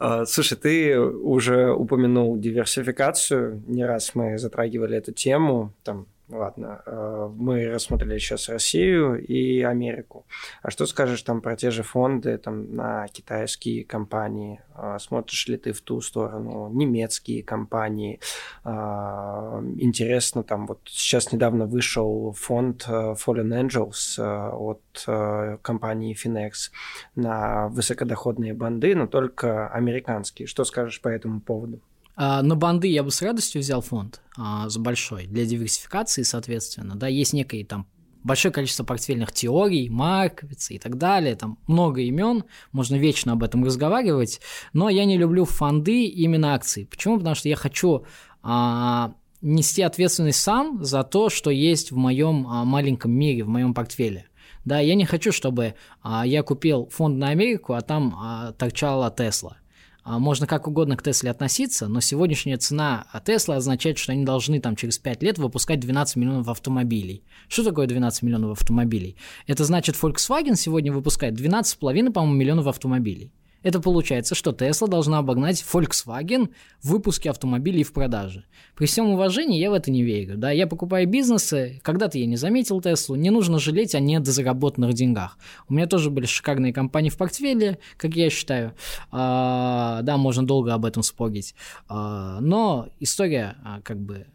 А, 0.00 0.26
слушай, 0.26 0.58
ты 0.58 0.98
уже 0.98 1.72
упомянул 1.72 2.36
диверсификацию. 2.36 3.62
Не 3.68 3.86
раз 3.86 4.16
мы 4.16 4.38
затрагивали 4.38 4.98
эту 4.98 5.12
тему. 5.12 5.72
Там 5.84 6.08
Ладно, 6.34 6.82
э, 6.84 7.30
мы 7.36 7.68
рассмотрели 7.68 8.18
сейчас 8.18 8.48
Россию 8.48 9.24
и 9.24 9.62
Америку. 9.62 10.26
А 10.62 10.70
что 10.72 10.84
скажешь 10.84 11.22
там 11.22 11.40
про 11.40 11.54
те 11.54 11.70
же 11.70 11.84
фонды, 11.84 12.38
там 12.38 12.74
на 12.74 13.06
китайские 13.06 13.84
компании? 13.84 14.60
А, 14.74 14.98
смотришь 14.98 15.46
ли 15.46 15.56
ты 15.56 15.72
в 15.72 15.80
ту 15.80 16.00
сторону? 16.00 16.68
Немецкие 16.70 17.44
компании? 17.44 18.18
А, 18.64 19.62
интересно, 19.78 20.42
там 20.42 20.66
вот 20.66 20.80
сейчас 20.86 21.32
недавно 21.32 21.66
вышел 21.66 22.32
фонд 22.32 22.84
э, 22.88 23.14
Fallen 23.14 23.62
Angels 23.62 24.18
э, 24.18 24.50
от 24.50 25.60
компании 25.62 26.16
Finex 26.16 26.72
на 27.14 27.68
высокодоходные 27.68 28.54
банды, 28.54 28.96
но 28.96 29.06
только 29.06 29.68
американские. 29.68 30.48
Что 30.48 30.64
скажешь 30.64 31.00
по 31.00 31.08
этому 31.08 31.40
поводу? 31.40 31.80
А, 32.16 32.42
на 32.42 32.54
банды 32.56 32.88
я 32.88 33.02
бы 33.02 33.10
с 33.10 33.22
радостью 33.22 33.60
взял 33.60 33.80
фонд 33.80 34.20
а, 34.36 34.68
за 34.68 34.80
большой, 34.80 35.26
для 35.26 35.44
диверсификации, 35.44 36.22
соответственно. 36.22 36.94
Да, 36.96 37.08
есть 37.08 37.32
некое 37.32 37.64
там 37.64 37.86
большое 38.22 38.52
количество 38.52 38.84
портфельных 38.84 39.32
теорий, 39.32 39.88
Марковица 39.88 40.74
и 40.74 40.78
так 40.78 40.96
далее, 40.96 41.36
там 41.36 41.58
много 41.66 42.00
имен, 42.00 42.44
можно 42.72 42.96
вечно 42.96 43.32
об 43.32 43.42
этом 43.42 43.64
разговаривать, 43.64 44.40
но 44.72 44.88
я 44.88 45.04
не 45.04 45.18
люблю 45.18 45.44
фонды 45.44 46.06
именно 46.06 46.54
акции. 46.54 46.84
Почему? 46.84 47.18
Потому 47.18 47.34
что 47.34 47.48
я 47.48 47.56
хочу 47.56 48.06
а, 48.42 49.14
нести 49.42 49.82
ответственность 49.82 50.40
сам 50.40 50.82
за 50.82 51.02
то, 51.02 51.28
что 51.28 51.50
есть 51.50 51.92
в 51.92 51.96
моем 51.96 52.46
маленьком 52.66 53.12
мире, 53.12 53.44
в 53.44 53.48
моем 53.48 53.74
портфеле. 53.74 54.26
Да, 54.64 54.80
я 54.80 54.94
не 54.94 55.04
хочу, 55.04 55.30
чтобы 55.30 55.74
а, 56.02 56.26
я 56.26 56.42
купил 56.42 56.88
фонд 56.90 57.18
на 57.18 57.28
Америку, 57.28 57.74
а 57.74 57.82
там 57.82 58.14
а, 58.16 58.52
торчала 58.52 59.10
Тесла. 59.10 59.58
А, 60.04 60.18
можно 60.18 60.46
как 60.46 60.68
угодно 60.68 60.98
к 60.98 61.02
Тесле 61.02 61.30
относиться, 61.30 61.88
но 61.88 62.00
сегодняшняя 62.00 62.58
цена 62.58 63.06
Тесла 63.24 63.56
означает, 63.56 63.96
что 63.96 64.12
они 64.12 64.24
должны 64.24 64.60
там 64.60 64.76
через 64.76 64.98
5 64.98 65.22
лет 65.22 65.38
выпускать 65.38 65.80
12 65.80 66.16
миллионов 66.16 66.48
автомобилей. 66.48 67.24
Что 67.48 67.64
такое 67.64 67.86
12 67.86 68.22
миллионов 68.22 68.60
автомобилей? 68.60 69.16
Это 69.46 69.64
значит, 69.64 69.96
Volkswagen 69.96 70.56
сегодня 70.56 70.92
выпускает 70.92 71.40
12,5, 71.40 72.12
по-моему, 72.12 72.36
миллионов 72.36 72.66
автомобилей. 72.66 73.32
Это 73.64 73.80
получается, 73.80 74.34
что 74.34 74.50
Tesla 74.50 74.86
должна 74.86 75.18
обогнать 75.18 75.64
Volkswagen 75.72 76.50
в 76.82 76.90
выпуске 76.90 77.30
автомобилей 77.30 77.82
в 77.82 77.94
продаже. 77.94 78.44
При 78.76 78.84
всем 78.84 79.08
уважении 79.08 79.58
я 79.58 79.70
в 79.70 79.72
это 79.72 79.90
не 79.90 80.02
верю. 80.02 80.36
Да? 80.36 80.50
Я 80.50 80.66
покупаю 80.66 81.08
бизнесы, 81.08 81.80
когда-то 81.82 82.18
я 82.18 82.26
не 82.26 82.36
заметил 82.36 82.82
Теслу, 82.82 83.16
не 83.16 83.30
нужно 83.30 83.58
жалеть 83.58 83.94
о 83.94 84.00
недозаработанных 84.00 84.92
деньгах. 84.92 85.38
У 85.66 85.74
меня 85.74 85.86
тоже 85.86 86.10
были 86.10 86.26
шикарные 86.26 86.74
компании 86.74 87.08
в 87.08 87.16
портфеле, 87.16 87.78
как 87.96 88.14
я 88.14 88.28
считаю. 88.28 88.74
А, 89.10 90.02
да, 90.02 90.18
можно 90.18 90.46
долго 90.46 90.74
об 90.74 90.84
этом 90.84 91.02
спорить. 91.02 91.54
А, 91.88 92.40
но 92.40 92.90
история 93.00 93.56
а, 93.64 93.80
как 93.80 93.98
бы 93.98 94.26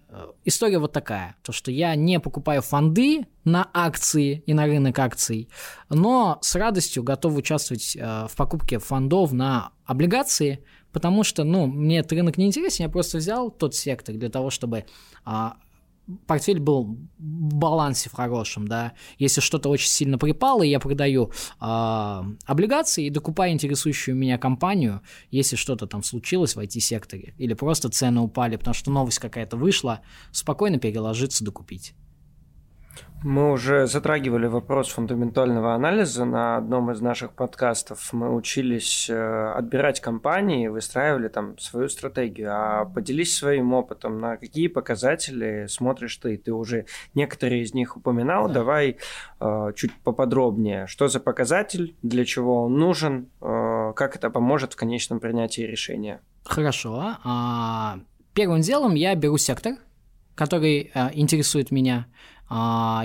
история 0.43 0.79
вот 0.79 0.91
такая, 0.91 1.35
то 1.43 1.51
что 1.51 1.71
я 1.71 1.95
не 1.95 2.19
покупаю 2.19 2.61
фонды 2.61 3.27
на 3.43 3.69
акции 3.73 4.43
и 4.45 4.53
на 4.53 4.65
рынок 4.65 4.97
акций, 4.99 5.49
но 5.89 6.39
с 6.41 6.55
радостью 6.55 7.03
готов 7.03 7.35
участвовать 7.35 7.95
э, 7.95 8.27
в 8.27 8.35
покупке 8.35 8.79
фондов 8.79 9.31
на 9.33 9.71
облигации, 9.85 10.63
потому 10.91 11.23
что, 11.23 11.43
ну, 11.43 11.67
мне 11.67 11.99
этот 11.99 12.13
рынок 12.13 12.37
не 12.37 12.47
интересен, 12.47 12.85
я 12.85 12.89
просто 12.89 13.17
взял 13.17 13.51
тот 13.51 13.75
сектор 13.75 14.15
для 14.15 14.29
того, 14.29 14.49
чтобы 14.49 14.85
а, 15.25 15.57
портфель 16.27 16.59
был 16.59 16.97
в 17.17 17.55
балансе 17.55 18.09
в 18.09 18.13
хорошем, 18.13 18.67
да. 18.67 18.93
Если 19.17 19.41
что-то 19.41 19.69
очень 19.69 19.89
сильно 19.89 20.17
припало, 20.17 20.63
я 20.63 20.79
продаю 20.79 21.31
э, 21.61 22.21
облигации 22.45 23.05
и 23.05 23.09
докупаю 23.09 23.53
интересующую 23.53 24.15
меня 24.15 24.37
компанию, 24.37 25.01
если 25.31 25.55
что-то 25.55 25.87
там 25.87 26.03
случилось 26.03 26.55
в 26.55 26.59
IT-секторе, 26.59 27.33
или 27.37 27.53
просто 27.53 27.89
цены 27.89 28.21
упали, 28.21 28.55
потому 28.55 28.73
что 28.73 28.91
новость 28.91 29.19
какая-то 29.19 29.57
вышла, 29.57 30.01
спокойно 30.31 30.79
переложиться, 30.79 31.43
докупить. 31.43 31.93
Мы 33.21 33.51
уже 33.51 33.85
затрагивали 33.85 34.45
вопрос 34.47 34.87
фундаментального 34.89 35.75
анализа 35.75 36.23
на 36.23 36.55
одном 36.55 36.89
из 36.91 37.01
наших 37.01 37.33
подкастов. 37.33 38.13
Мы 38.13 38.33
учились 38.33 39.09
э, 39.09 39.51
отбирать 39.57 39.99
компании, 39.99 40.69
выстраивали 40.69 41.27
там 41.27 41.57
свою 41.59 41.89
стратегию. 41.89 42.49
А 42.53 42.85
поделись 42.85 43.35
своим 43.35 43.73
опытом, 43.73 44.19
на 44.19 44.37
какие 44.37 44.69
показатели 44.69 45.65
смотришь 45.67 46.15
ты? 46.15 46.37
Ты 46.37 46.53
уже 46.53 46.85
некоторые 47.13 47.63
из 47.63 47.73
них 47.73 47.97
упоминал. 47.97 48.47
Да. 48.47 48.53
Давай 48.53 48.95
э, 49.41 49.71
чуть 49.75 49.93
поподробнее. 50.05 50.87
Что 50.87 51.09
за 51.09 51.19
показатель, 51.19 51.97
для 52.01 52.23
чего 52.23 52.63
он 52.63 52.77
нужен, 52.77 53.27
э, 53.41 53.93
как 53.97 54.15
это 54.15 54.29
поможет 54.29 54.73
в 54.73 54.75
конечном 54.77 55.19
принятии 55.19 55.63
решения? 55.63 56.21
Хорошо. 56.45 57.17
А, 57.25 57.99
первым 58.33 58.61
делом 58.61 58.95
я 58.95 59.13
беру 59.15 59.37
сектор, 59.37 59.73
который 60.35 60.93
интересует 61.13 61.69
меня– 61.69 62.07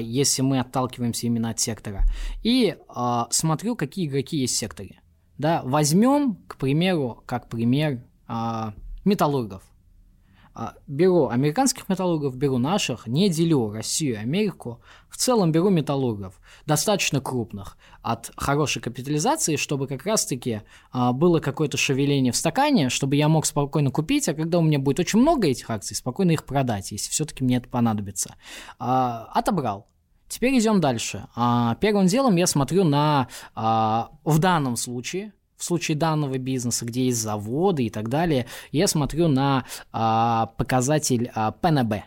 если 0.00 0.42
мы 0.42 0.60
отталкиваемся 0.60 1.26
именно 1.26 1.50
от 1.50 1.60
сектора. 1.60 2.04
И 2.42 2.76
а, 2.88 3.28
смотрю, 3.30 3.76
какие 3.76 4.06
игроки 4.06 4.36
есть 4.38 4.54
в 4.54 4.58
секторе. 4.58 5.00
Да, 5.38 5.62
возьмем, 5.64 6.36
к 6.46 6.56
примеру, 6.56 7.22
как 7.26 7.48
пример 7.48 8.02
а, 8.26 8.72
металлургов. 9.04 9.62
А, 10.54 10.74
беру 10.86 11.28
американских 11.28 11.88
металлургов, 11.88 12.36
беру 12.36 12.58
наших, 12.58 13.08
не 13.08 13.28
делю 13.28 13.72
Россию 13.72 14.14
и 14.14 14.18
Америку. 14.18 14.80
В 15.08 15.16
целом 15.16 15.50
беру 15.50 15.68
металлургов, 15.68 16.40
достаточно 16.64 17.20
крупных, 17.20 17.76
от 18.02 18.30
хорошей 18.36 18.80
капитализации, 18.80 19.56
чтобы 19.56 19.88
как 19.88 20.04
раз-таки 20.06 20.62
а, 20.92 21.12
было 21.12 21.40
какое-то 21.40 21.76
шевеление 21.76 22.32
в 22.32 22.36
стакане, 22.36 22.88
чтобы 22.88 23.16
я 23.16 23.28
мог 23.28 23.46
спокойно 23.46 23.90
купить, 23.90 24.28
а 24.28 24.34
когда 24.34 24.58
у 24.58 24.62
меня 24.62 24.78
будет 24.78 25.00
очень 25.00 25.18
много 25.18 25.48
этих 25.48 25.68
акций, 25.70 25.96
спокойно 25.96 26.30
их 26.32 26.44
продать, 26.44 26.92
если 26.92 27.10
все-таки 27.10 27.42
мне 27.42 27.56
это 27.56 27.68
понадобится. 27.68 28.36
А, 28.78 29.28
отобрал. 29.32 29.88
Теперь 30.28 30.58
идем 30.58 30.80
дальше. 30.80 31.26
А, 31.34 31.74
первым 31.76 32.06
делом 32.06 32.36
я 32.36 32.46
смотрю 32.46 32.84
на, 32.84 33.28
а, 33.54 34.10
в 34.24 34.38
данном 34.38 34.76
случае, 34.76 35.32
в 35.56 35.64
случае 35.64 35.96
данного 35.96 36.38
бизнеса, 36.38 36.84
где 36.84 37.06
есть 37.06 37.20
заводы 37.20 37.84
и 37.84 37.90
так 37.90 38.08
далее, 38.08 38.46
я 38.72 38.86
смотрю 38.86 39.28
на 39.28 39.64
а, 39.92 40.46
показатель 40.58 41.30
а, 41.34 41.52
ПНБ. 41.52 42.04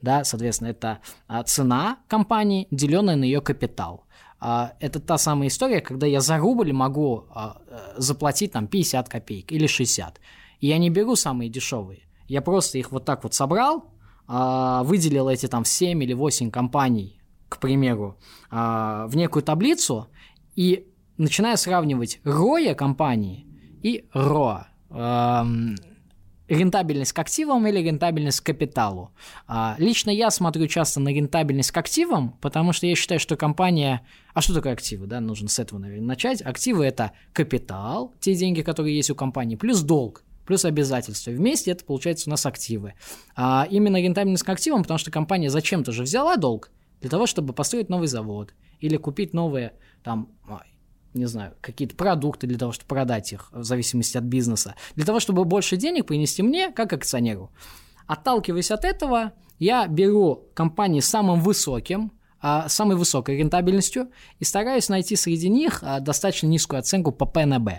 Да, 0.00 0.24
соответственно, 0.24 0.68
это 0.68 1.00
а, 1.26 1.42
цена 1.42 1.98
компании, 2.06 2.68
деленная 2.70 3.16
на 3.16 3.24
ее 3.24 3.40
капитал. 3.40 4.04
А, 4.40 4.74
это 4.80 5.00
та 5.00 5.18
самая 5.18 5.48
история, 5.48 5.80
когда 5.80 6.06
я 6.06 6.20
за 6.20 6.38
рубль 6.38 6.72
могу 6.72 7.26
а, 7.30 7.60
э, 7.66 7.94
заплатить 7.96 8.52
там 8.52 8.68
50 8.68 9.08
копеек 9.08 9.50
или 9.50 9.66
60. 9.66 10.20
И 10.60 10.68
я 10.68 10.78
не 10.78 10.90
беру 10.90 11.16
самые 11.16 11.50
дешевые. 11.50 12.02
Я 12.28 12.42
просто 12.42 12.78
их 12.78 12.92
вот 12.92 13.04
так 13.04 13.24
вот 13.24 13.34
собрал, 13.34 13.86
а, 14.28 14.84
выделил 14.84 15.28
эти 15.28 15.46
там 15.46 15.64
7 15.64 16.02
или 16.04 16.12
8 16.12 16.50
компаний, 16.50 17.20
к 17.48 17.58
примеру, 17.58 18.18
а, 18.50 19.06
в 19.06 19.16
некую 19.16 19.42
таблицу, 19.42 20.08
и 20.54 20.86
начинаю 21.18 21.56
сравнивать 21.58 22.20
ROE 22.24 22.74
компании 22.74 23.46
и 23.82 24.06
ROA. 24.14 24.64
Эм, 24.90 25.76
рентабельность 26.48 27.12
к 27.12 27.18
активам 27.18 27.66
или 27.66 27.78
рентабельность 27.80 28.40
к 28.40 28.46
капиталу. 28.46 29.12
А, 29.46 29.74
лично 29.78 30.10
я 30.10 30.30
смотрю 30.30 30.66
часто 30.66 31.00
на 31.00 31.10
рентабельность 31.10 31.70
к 31.70 31.76
активам, 31.76 32.38
потому 32.40 32.72
что 32.72 32.86
я 32.86 32.94
считаю, 32.94 33.20
что 33.20 33.36
компания... 33.36 34.06
А 34.32 34.40
что 34.40 34.54
такое 34.54 34.72
активы? 34.72 35.06
Да, 35.06 35.20
нужно 35.20 35.48
с 35.48 35.58
этого, 35.58 35.78
наверное, 35.78 36.06
начать. 36.06 36.40
Активы– 36.40 36.84
это 36.86 37.12
капитал, 37.32 38.14
те 38.20 38.34
деньги, 38.34 38.62
которые 38.62 38.96
есть 38.96 39.10
у 39.10 39.14
компании, 39.14 39.56
плюс 39.56 39.82
долг 39.82 40.24
плюс 40.46 40.64
обязательства. 40.64 41.30
Вместе 41.30 41.72
это 41.72 41.84
получается 41.84 42.26
у 42.26 42.30
нас 42.30 42.46
активы. 42.46 42.94
А 43.36 43.68
именно 43.70 44.00
рентабельность 44.00 44.44
к 44.44 44.48
активам, 44.48 44.80
потому 44.80 44.96
что 44.96 45.10
компания 45.10 45.50
зачем-то 45.50 45.92
же 45.92 46.04
взяла 46.04 46.36
долг 46.36 46.70
для 47.02 47.10
того, 47.10 47.26
чтобы 47.26 47.52
построить 47.52 47.90
новый 47.90 48.08
завод 48.08 48.54
или 48.80 48.96
купить 48.96 49.34
новые 49.34 49.74
там 50.02 50.30
не 51.14 51.26
знаю, 51.26 51.54
какие-то 51.60 51.96
продукты 51.96 52.46
для 52.46 52.58
того, 52.58 52.72
чтобы 52.72 52.88
продать 52.88 53.32
их, 53.32 53.48
в 53.52 53.64
зависимости 53.64 54.16
от 54.16 54.24
бизнеса, 54.24 54.74
для 54.94 55.04
того, 55.04 55.20
чтобы 55.20 55.44
больше 55.44 55.76
денег 55.76 56.06
принести 56.06 56.42
мне, 56.42 56.70
как 56.70 56.92
акционеру. 56.92 57.50
Отталкиваясь 58.06 58.70
от 58.70 58.84
этого, 58.84 59.32
я 59.58 59.86
беру 59.86 60.48
компании 60.54 61.00
с 61.00 61.06
самым 61.06 61.40
высоким, 61.40 62.12
а, 62.40 62.68
самой 62.68 62.96
высокой 62.96 63.36
рентабельностью 63.36 64.10
и 64.38 64.44
стараюсь 64.44 64.88
найти 64.88 65.16
среди 65.16 65.48
них 65.48 65.80
а, 65.82 65.98
достаточно 65.98 66.46
низкую 66.46 66.78
оценку 66.78 67.10
по 67.10 67.26
ПНБ. 67.26 67.70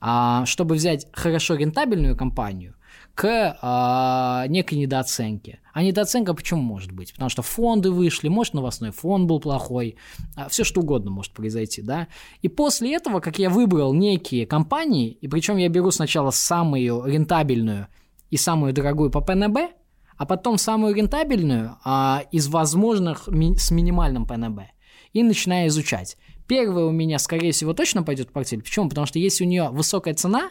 А, 0.00 0.44
чтобы 0.46 0.74
взять 0.74 1.06
хорошо 1.12 1.54
рентабельную 1.54 2.16
компанию, 2.16 2.74
к 3.20 3.58
а, 3.60 4.46
некой 4.48 4.78
недооценке. 4.78 5.60
А 5.74 5.82
недооценка 5.82 6.32
почему 6.32 6.62
может 6.62 6.90
быть? 6.90 7.12
Потому 7.12 7.28
что 7.28 7.42
фонды 7.42 7.90
вышли, 7.90 8.28
может 8.28 8.54
новостной 8.54 8.92
фонд 8.92 9.28
был 9.28 9.40
плохой, 9.40 9.96
а, 10.36 10.48
все 10.48 10.64
что 10.64 10.80
угодно 10.80 11.10
может 11.10 11.34
произойти, 11.34 11.82
да. 11.82 12.08
И 12.40 12.48
после 12.48 12.94
этого, 12.94 13.20
как 13.20 13.38
я 13.38 13.50
выбрал 13.50 13.92
некие 13.92 14.46
компании, 14.46 15.10
и 15.10 15.28
причем 15.28 15.58
я 15.58 15.68
беру 15.68 15.90
сначала 15.90 16.30
самую 16.30 17.04
рентабельную 17.04 17.88
и 18.30 18.38
самую 18.38 18.72
дорогую 18.72 19.10
по 19.10 19.20
ПНБ, 19.20 19.58
а 20.16 20.24
потом 20.24 20.56
самую 20.56 20.94
рентабельную 20.94 21.76
а, 21.84 22.22
из 22.32 22.48
возможных 22.48 23.28
ми- 23.28 23.54
с 23.54 23.70
минимальным 23.70 24.24
ПНБ 24.26 24.60
и 25.12 25.22
начинаю 25.22 25.68
изучать. 25.68 26.16
Первая 26.46 26.86
у 26.86 26.90
меня, 26.90 27.18
скорее 27.18 27.52
всего, 27.52 27.74
точно 27.74 28.02
пойдет 28.02 28.30
в 28.30 28.32
портфель. 28.32 28.62
Почему? 28.62 28.88
Потому 28.88 29.06
что 29.06 29.18
если 29.18 29.44
у 29.44 29.46
нее 29.46 29.68
высокая 29.68 30.14
цена, 30.14 30.48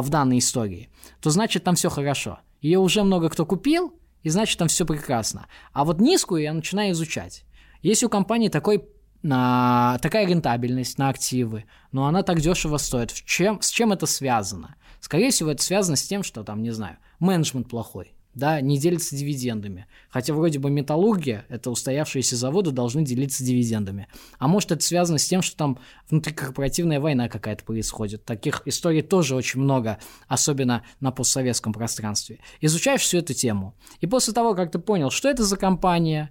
в 0.00 0.08
данной 0.08 0.38
истории, 0.38 0.88
то 1.20 1.30
значит 1.30 1.64
там 1.64 1.74
все 1.74 1.90
хорошо. 1.90 2.38
Ее 2.60 2.78
уже 2.78 3.02
много 3.02 3.28
кто 3.28 3.44
купил, 3.44 3.94
и 4.22 4.28
значит 4.30 4.58
там 4.58 4.68
все 4.68 4.84
прекрасно. 4.86 5.46
А 5.72 5.84
вот 5.84 6.00
низкую 6.00 6.42
я 6.42 6.52
начинаю 6.52 6.92
изучать. 6.92 7.44
Если 7.82 8.06
у 8.06 8.10
компании 8.10 8.48
такой 8.48 8.84
на 9.22 9.98
такая 10.00 10.26
рентабельность 10.26 10.98
на 10.98 11.08
активы, 11.08 11.64
но 11.92 12.06
она 12.06 12.22
так 12.22 12.40
дешево 12.40 12.78
стоит. 12.78 13.10
В 13.10 13.24
чем, 13.24 13.60
с 13.60 13.68
чем 13.68 13.92
это 13.92 14.06
связано? 14.06 14.76
Скорее 15.00 15.30
всего, 15.30 15.50
это 15.50 15.62
связано 15.62 15.96
с 15.96 16.02
тем, 16.02 16.22
что 16.22 16.42
там, 16.42 16.62
не 16.62 16.70
знаю, 16.70 16.96
менеджмент 17.18 17.68
плохой 17.68 18.14
да, 18.34 18.60
не 18.60 18.78
делится 18.78 19.16
дивидендами. 19.16 19.86
Хотя 20.08 20.34
вроде 20.34 20.58
бы 20.58 20.70
металлургия, 20.70 21.46
это 21.48 21.70
устоявшиеся 21.70 22.36
заводы, 22.36 22.70
должны 22.70 23.04
делиться 23.04 23.44
дивидендами. 23.44 24.06
А 24.38 24.46
может 24.46 24.72
это 24.72 24.82
связано 24.84 25.18
с 25.18 25.26
тем, 25.26 25.42
что 25.42 25.56
там 25.56 25.78
внутрикорпоративная 26.08 27.00
война 27.00 27.28
какая-то 27.28 27.64
происходит. 27.64 28.24
Таких 28.24 28.62
историй 28.66 29.02
тоже 29.02 29.34
очень 29.34 29.60
много, 29.60 29.98
особенно 30.28 30.84
на 31.00 31.10
постсоветском 31.10 31.72
пространстве. 31.72 32.38
Изучаешь 32.60 33.00
всю 33.00 33.18
эту 33.18 33.34
тему. 33.34 33.74
И 34.00 34.06
после 34.06 34.32
того, 34.32 34.54
как 34.54 34.70
ты 34.70 34.78
понял, 34.78 35.10
что 35.10 35.28
это 35.28 35.42
за 35.42 35.56
компания, 35.56 36.30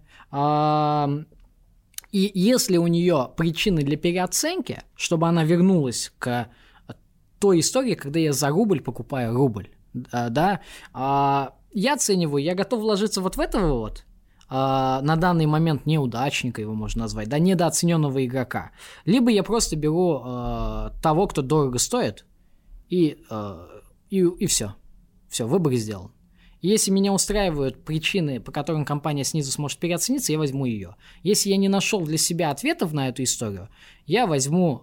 и 2.12 2.32
если 2.34 2.78
у 2.78 2.88
нее 2.88 3.32
причины 3.36 3.84
для 3.84 3.98
переоценки, 3.98 4.84
чтобы 4.96 5.28
она 5.28 5.44
вернулась 5.44 6.12
к 6.18 6.48
той 7.40 7.60
истории, 7.60 7.96
когда 7.96 8.20
я 8.20 8.34
за 8.34 8.50
рубль 8.50 8.82
покупаю 8.82 9.34
рубль, 9.36 9.70
да, 9.94 10.62
а, 10.94 11.54
я 11.72 11.94
оцениваю, 11.94 12.44
я 12.44 12.56
готов 12.56 12.82
вложиться 12.82 13.22
вот 13.22 13.38
в 13.38 13.40
этого 13.40 13.80
вот, 13.80 14.06
Uh, 14.50 15.02
на 15.02 15.16
данный 15.16 15.46
момент 15.46 15.86
неудачника 15.86 16.60
его 16.60 16.74
можно 16.74 17.04
назвать, 17.04 17.30
да, 17.30 17.38
недооцененного 17.38 18.26
игрока. 18.26 18.72
Либо 19.06 19.30
я 19.30 19.44
просто 19.44 19.76
беру 19.76 20.16
uh, 20.16 20.92
того, 21.04 21.28
кто 21.28 21.44
дорого 21.44 21.78
стоит, 21.78 22.26
и, 22.90 23.20
uh, 23.30 23.68
и, 24.10 24.22
и 24.22 24.48
все. 24.48 24.74
Все, 25.30 25.46
выбор 25.46 25.76
сделан. 25.76 26.12
Если 26.62 26.90
меня 26.90 27.14
устраивают 27.14 27.86
причины, 27.86 28.40
по 28.40 28.52
которым 28.52 28.86
компания 28.86 29.24
снизу 29.24 29.52
сможет 29.52 29.78
переоцениться, 29.78 30.32
я 30.32 30.40
возьму 30.40 30.66
ее. 30.66 30.96
Если 31.22 31.52
я 31.52 31.58
не 31.58 31.70
нашел 31.70 32.02
для 32.02 32.18
себя 32.18 32.50
ответов 32.50 32.92
на 32.92 33.08
эту 33.08 33.22
историю, 33.22 33.70
я 34.08 34.26
возьму 34.26 34.82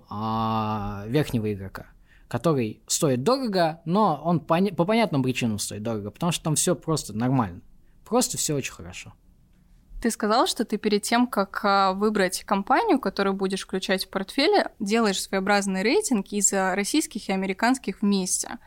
верхнего 1.09 1.53
игрока 1.53 1.87
который 2.29 2.81
стоит 2.87 3.23
дорого, 3.23 3.81
но 3.85 4.21
он 4.25 4.41
по, 4.41 4.61
по 4.75 4.85
понятным 4.85 5.23
причинам 5.23 5.59
стоит 5.59 5.83
дорого, 5.83 6.11
потому 6.11 6.33
что 6.33 6.45
там 6.45 6.55
все 6.57 6.75
просто 6.75 7.13
нормально. 7.13 7.61
Просто 8.05 8.39
все 8.39 8.55
очень 8.55 8.73
хорошо. 8.73 9.13
Ты 10.07 10.13
сказал, 10.13 10.47
что 10.47 10.65
ты 10.65 10.77
перед 10.77 11.03
тем, 11.03 11.27
как 11.27 11.59
а, 11.65 11.93
выбрать 11.93 12.45
компанию, 12.45 13.01
которую 13.01 13.35
будешь 13.35 13.63
включать 13.63 14.05
в 14.05 14.09
портфеле, 14.09 14.71
делаешь 14.79 15.21
своеобразный 15.21 15.83
рейтинг 15.83 16.29
из 16.31 16.53
российских 16.53 17.29
и 17.29 17.33
американских 17.33 18.03
вместе. 18.03 18.59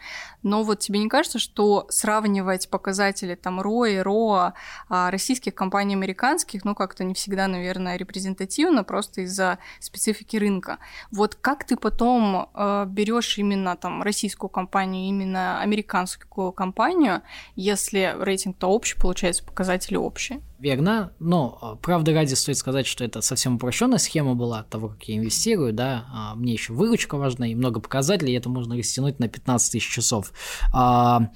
Но 0.43 0.63
вот 0.63 0.82
тебе 0.82 0.99
не 0.99 1.08
кажется, 1.08 1.39
что 1.39 1.88
сравнивать 1.88 2.69
показатели 2.69 3.36
там 3.36 3.62
ROI, 3.62 4.04
ROA 4.04 4.52
российских 4.89 5.56
компаний 5.56 5.95
американских, 5.95 6.65
ну 6.65 6.75
как-то 6.75 7.06
не 7.06 7.13
всегда, 7.13 7.47
наверное, 7.47 7.95
репрезентативно, 7.95 8.84
просто 8.84 9.21
из-за 9.21 9.60
специфики 9.80 10.36
рынка. 10.36 10.80
Вот 11.10 11.36
как 11.36 11.63
ты 11.63 11.78
потом 11.78 12.49
э, 12.54 12.86
берешь 12.86 13.38
именно 13.38 13.78
там 13.78 14.04
российскую 14.04 14.49
компанию, 14.49 15.08
именно 15.08 15.62
американскую 15.62 16.52
компанию, 16.52 17.21
если 17.56 18.13
рейтинг-то 18.19 18.67
общий, 18.67 18.99
получается, 18.99 19.45
показатели 19.45 19.95
общие? 19.95 20.41
Верно, 20.60 21.13
но 21.19 21.58
а, 21.62 21.76
правда 21.76 22.13
ради 22.13 22.34
стоит 22.34 22.58
сказать, 22.58 22.86
что 22.86 23.06
это 23.06 23.22
совсем 23.22 23.56
упрощенная 23.56 23.98
схема 23.98 24.36
была 24.36 24.63
того, 24.63 24.89
как 24.89 25.04
я 25.06 25.15
инвестирую, 25.15 25.72
да, 25.72 26.06
а, 26.12 26.36
мне 26.36 26.52
еще 26.52 26.74
выручка 26.74 27.15
важна 27.15 27.48
и 27.48 27.56
много 27.56 27.80
показателей, 27.80 28.34
это 28.34 28.50
можно 28.50 28.76
растянуть 28.76 29.19
на 29.19 29.30
15 29.30 29.72
тысяч 29.72 29.89
часов. 29.89 30.34
А, 30.74 31.30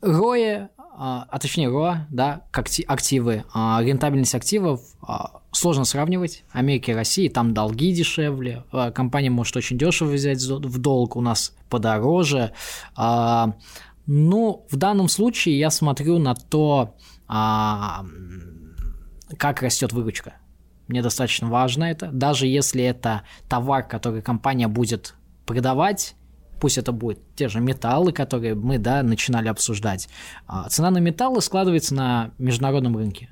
Роя, 0.00 0.70
а 1.02 1.38
точнее 1.38 1.68
РОА, 1.68 2.06
да, 2.10 2.46
активы, 2.52 3.44
рентабельность 3.54 4.34
активов 4.34 4.80
сложно 5.52 5.84
сравнивать. 5.84 6.42
Америка 6.52 6.90
и 6.90 6.94
Россия, 6.94 7.30
там 7.30 7.54
долги 7.54 7.92
дешевле, 7.92 8.64
компания 8.94 9.30
может 9.30 9.56
очень 9.56 9.76
дешево 9.78 10.10
взять 10.10 10.42
в 10.42 10.78
долг, 10.78 11.16
у 11.16 11.20
нас 11.20 11.54
подороже. 11.68 12.52
Но 12.96 14.66
в 14.70 14.76
данном 14.76 15.08
случае 15.08 15.58
я 15.58 15.70
смотрю 15.70 16.18
на 16.18 16.34
то, 16.34 16.96
а, 17.32 18.04
как 19.38 19.62
растет 19.62 19.92
выручка. 19.92 20.34
Мне 20.88 21.00
достаточно 21.00 21.48
важно 21.48 21.84
это. 21.84 22.10
Даже 22.10 22.48
если 22.48 22.82
это 22.82 23.22
товар, 23.48 23.86
который 23.86 24.20
компания 24.20 24.66
будет 24.66 25.14
продавать, 25.46 26.16
пусть 26.60 26.76
это 26.76 26.90
будет 26.90 27.20
те 27.36 27.48
же 27.48 27.60
металлы, 27.60 28.10
которые 28.10 28.56
мы 28.56 28.78
да, 28.78 29.04
начинали 29.04 29.46
обсуждать. 29.46 30.08
А, 30.48 30.68
цена 30.68 30.90
на 30.90 30.98
металлы 30.98 31.40
складывается 31.40 31.94
на 31.94 32.32
международном 32.38 32.96
рынке. 32.96 33.30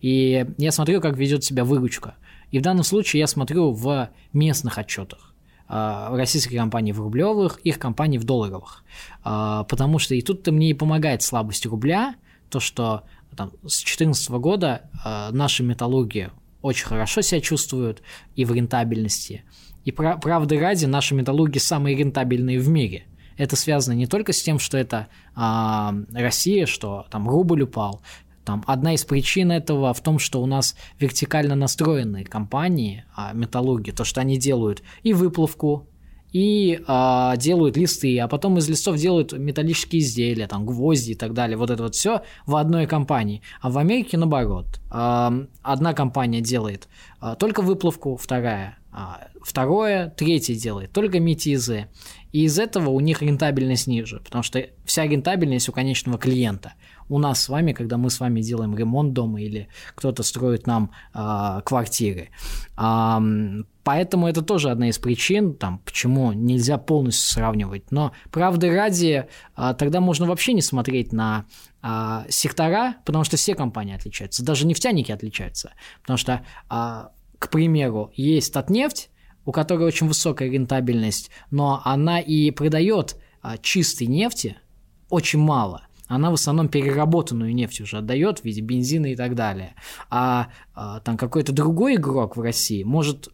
И 0.00 0.46
я 0.56 0.72
смотрю, 0.72 1.02
как 1.02 1.18
ведет 1.18 1.44
себя 1.44 1.64
выручка. 1.64 2.14
И 2.50 2.58
в 2.58 2.62
данном 2.62 2.82
случае 2.82 3.20
я 3.20 3.26
смотрю 3.26 3.72
в 3.72 4.08
местных 4.32 4.78
отчетах 4.78 5.34
а, 5.68 6.16
российских 6.16 6.56
компаний 6.56 6.94
в 6.94 7.00
рублевых, 7.00 7.58
их 7.58 7.78
компаний 7.78 8.16
в 8.16 8.24
долларовых. 8.24 8.84
А, 9.22 9.64
потому 9.64 9.98
что 9.98 10.14
и 10.14 10.22
тут-то 10.22 10.50
мне 10.50 10.70
и 10.70 10.74
помогает 10.74 11.20
слабость 11.20 11.66
рубля, 11.66 12.14
то, 12.48 12.60
что 12.60 13.04
там, 13.36 13.50
с 13.66 13.82
2014 13.82 14.30
года 14.30 14.90
э, 15.04 15.30
наши 15.32 15.62
металлурги 15.62 16.30
очень 16.62 16.86
хорошо 16.86 17.20
себя 17.20 17.40
чувствуют 17.40 18.02
и 18.34 18.44
в 18.44 18.52
рентабельности. 18.52 19.44
И 19.84 19.92
прав, 19.92 20.20
правды 20.20 20.58
ради, 20.58 20.86
наши 20.86 21.14
металлурги 21.14 21.58
самые 21.58 21.96
рентабельные 21.96 22.58
в 22.58 22.68
мире. 22.68 23.04
Это 23.36 23.54
связано 23.54 23.94
не 23.94 24.06
только 24.06 24.32
с 24.32 24.42
тем, 24.42 24.58
что 24.58 24.76
это 24.76 25.08
э, 25.36 25.90
Россия, 26.12 26.66
что 26.66 27.06
там 27.10 27.28
рубль 27.28 27.62
упал. 27.62 28.02
Там 28.44 28.64
одна 28.66 28.94
из 28.94 29.04
причин 29.04 29.52
этого 29.52 29.92
в 29.92 30.00
том, 30.00 30.18
что 30.18 30.42
у 30.42 30.46
нас 30.46 30.74
вертикально 30.98 31.54
настроенные 31.54 32.24
компании, 32.24 33.04
э, 33.16 33.34
металлурги, 33.34 33.90
то, 33.90 34.04
что 34.04 34.20
они 34.20 34.38
делают 34.38 34.82
и 35.02 35.12
выплавку, 35.12 35.86
и 36.32 36.80
э, 36.86 37.32
делают 37.36 37.76
листы, 37.76 38.18
а 38.18 38.28
потом 38.28 38.58
из 38.58 38.68
листов 38.68 38.96
делают 38.96 39.32
металлические 39.32 40.02
изделия, 40.02 40.46
там 40.46 40.66
гвозди 40.66 41.12
и 41.12 41.14
так 41.14 41.32
далее. 41.32 41.56
Вот 41.56 41.70
это 41.70 41.82
вот 41.84 41.94
все 41.94 42.22
в 42.46 42.56
одной 42.56 42.86
компании. 42.86 43.42
А 43.60 43.70
в 43.70 43.78
Америке 43.78 44.16
наоборот. 44.18 44.80
Э, 44.90 45.30
одна 45.62 45.94
компания 45.94 46.40
делает 46.40 46.88
э, 47.22 47.34
только 47.38 47.62
выплавку, 47.62 48.16
вторая, 48.16 48.78
э, 48.92 48.96
второе, 49.42 50.10
третье 50.10 50.54
делает 50.54 50.92
только 50.92 51.20
метизы. 51.20 51.88
И 52.32 52.44
из 52.44 52.58
этого 52.58 52.90
у 52.90 53.00
них 53.00 53.22
рентабельность 53.22 53.86
ниже, 53.86 54.20
потому 54.22 54.42
что 54.42 54.66
вся 54.84 55.06
рентабельность 55.06 55.68
у 55.68 55.72
конечного 55.72 56.18
клиента. 56.18 56.74
У 57.08 57.18
нас 57.18 57.42
с 57.42 57.48
вами, 57.48 57.72
когда 57.72 57.96
мы 57.96 58.10
с 58.10 58.20
вами 58.20 58.40
делаем 58.40 58.76
ремонт 58.76 59.12
дома 59.12 59.40
или 59.40 59.68
кто-то 59.94 60.22
строит 60.22 60.66
нам 60.66 60.90
э, 61.14 61.60
квартиры. 61.64 62.30
Э, 62.76 63.18
поэтому 63.84 64.28
это 64.28 64.42
тоже 64.42 64.70
одна 64.70 64.88
из 64.88 64.98
причин, 64.98 65.54
там, 65.54 65.78
почему 65.78 66.32
нельзя 66.32 66.78
полностью 66.78 67.32
сравнивать. 67.32 67.90
Но 67.90 68.12
правды 68.30 68.74
ради, 68.74 69.26
э, 69.56 69.74
тогда 69.78 70.00
можно 70.00 70.26
вообще 70.26 70.52
не 70.52 70.62
смотреть 70.62 71.12
на 71.12 71.46
э, 71.82 72.24
сектора, 72.28 72.96
потому 73.04 73.24
что 73.24 73.36
все 73.36 73.54
компании 73.54 73.94
отличаются. 73.94 74.44
Даже 74.44 74.66
нефтяники 74.66 75.12
отличаются. 75.12 75.72
Потому 76.02 76.16
что, 76.18 76.44
э, 76.70 77.04
к 77.38 77.50
примеру, 77.50 78.12
есть 78.14 78.52
Татнефть, 78.52 79.10
у 79.48 79.52
которой 79.52 79.86
очень 79.86 80.08
высокая 80.08 80.50
рентабельность, 80.50 81.30
но 81.50 81.80
она 81.82 82.20
и 82.20 82.50
продает 82.50 83.16
а, 83.40 83.56
чистой 83.56 84.06
нефти 84.06 84.58
очень 85.08 85.38
мало. 85.38 85.87
Она 86.08 86.30
в 86.30 86.34
основном 86.34 86.68
переработанную 86.68 87.54
нефть 87.54 87.82
уже 87.82 87.98
отдает 87.98 88.40
в 88.40 88.44
виде 88.44 88.60
бензина 88.60 89.06
и 89.06 89.16
так 89.16 89.34
далее. 89.34 89.74
А, 90.10 90.48
а 90.74 91.00
там 91.00 91.16
какой-то 91.16 91.52
другой 91.52 91.96
игрок 91.96 92.36
в 92.36 92.40
России 92.40 92.82
может 92.82 93.28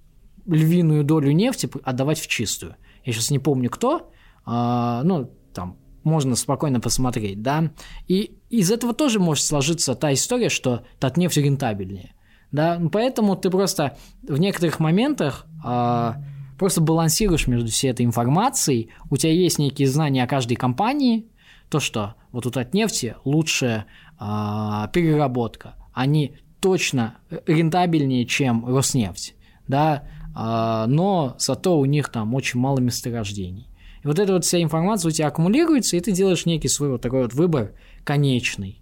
львиную 0.46 1.04
долю 1.04 1.32
нефти 1.32 1.70
отдавать 1.82 2.18
в 2.18 2.26
чистую. 2.26 2.76
Я 3.04 3.12
сейчас 3.12 3.30
не 3.30 3.38
помню 3.38 3.70
кто, 3.70 4.10
а, 4.44 5.02
ну, 5.04 5.30
там, 5.54 5.78
можно 6.02 6.36
спокойно 6.36 6.80
посмотреть, 6.80 7.40
да. 7.40 7.72
И 8.08 8.36
из 8.50 8.70
этого 8.70 8.92
тоже 8.92 9.20
может 9.20 9.44
сложиться 9.44 9.94
та 9.94 10.12
история, 10.12 10.50
что 10.50 10.84
Татнефть 10.98 11.38
рентабельнее 11.38 12.14
да, 12.54 12.78
ну, 12.78 12.88
поэтому 12.88 13.34
ты 13.34 13.50
просто 13.50 13.96
в 14.22 14.38
некоторых 14.38 14.78
моментах 14.78 15.44
а, 15.64 16.18
просто 16.56 16.80
балансируешь 16.80 17.48
между 17.48 17.68
всей 17.68 17.90
этой 17.90 18.06
информацией, 18.06 18.90
у 19.10 19.16
тебя 19.16 19.32
есть 19.32 19.58
некие 19.58 19.88
знания 19.88 20.22
о 20.22 20.28
каждой 20.28 20.54
компании, 20.54 21.26
то, 21.74 21.80
что 21.80 22.14
вот 22.30 22.44
тут 22.44 22.56
от 22.56 22.72
нефти 22.72 23.16
лучше 23.24 23.86
а, 24.16 24.86
переработка, 24.92 25.74
они 25.92 26.36
точно 26.60 27.16
рентабельнее, 27.48 28.26
чем 28.26 28.64
Роснефть, 28.64 29.34
да, 29.66 30.04
а, 30.36 30.86
но 30.86 31.34
зато 31.40 31.76
у 31.76 31.84
них 31.84 32.10
там 32.10 32.32
очень 32.36 32.60
мало 32.60 32.78
месторождений. 32.78 33.66
И 34.04 34.06
вот 34.06 34.20
эта 34.20 34.34
вот 34.34 34.44
вся 34.44 34.62
информация 34.62 35.08
у 35.08 35.12
тебя 35.12 35.26
аккумулируется, 35.26 35.96
и 35.96 36.00
ты 36.00 36.12
делаешь 36.12 36.46
некий 36.46 36.68
свой 36.68 36.90
вот 36.90 37.00
такой 37.00 37.22
вот 37.22 37.34
выбор 37.34 37.72
конечный. 38.04 38.80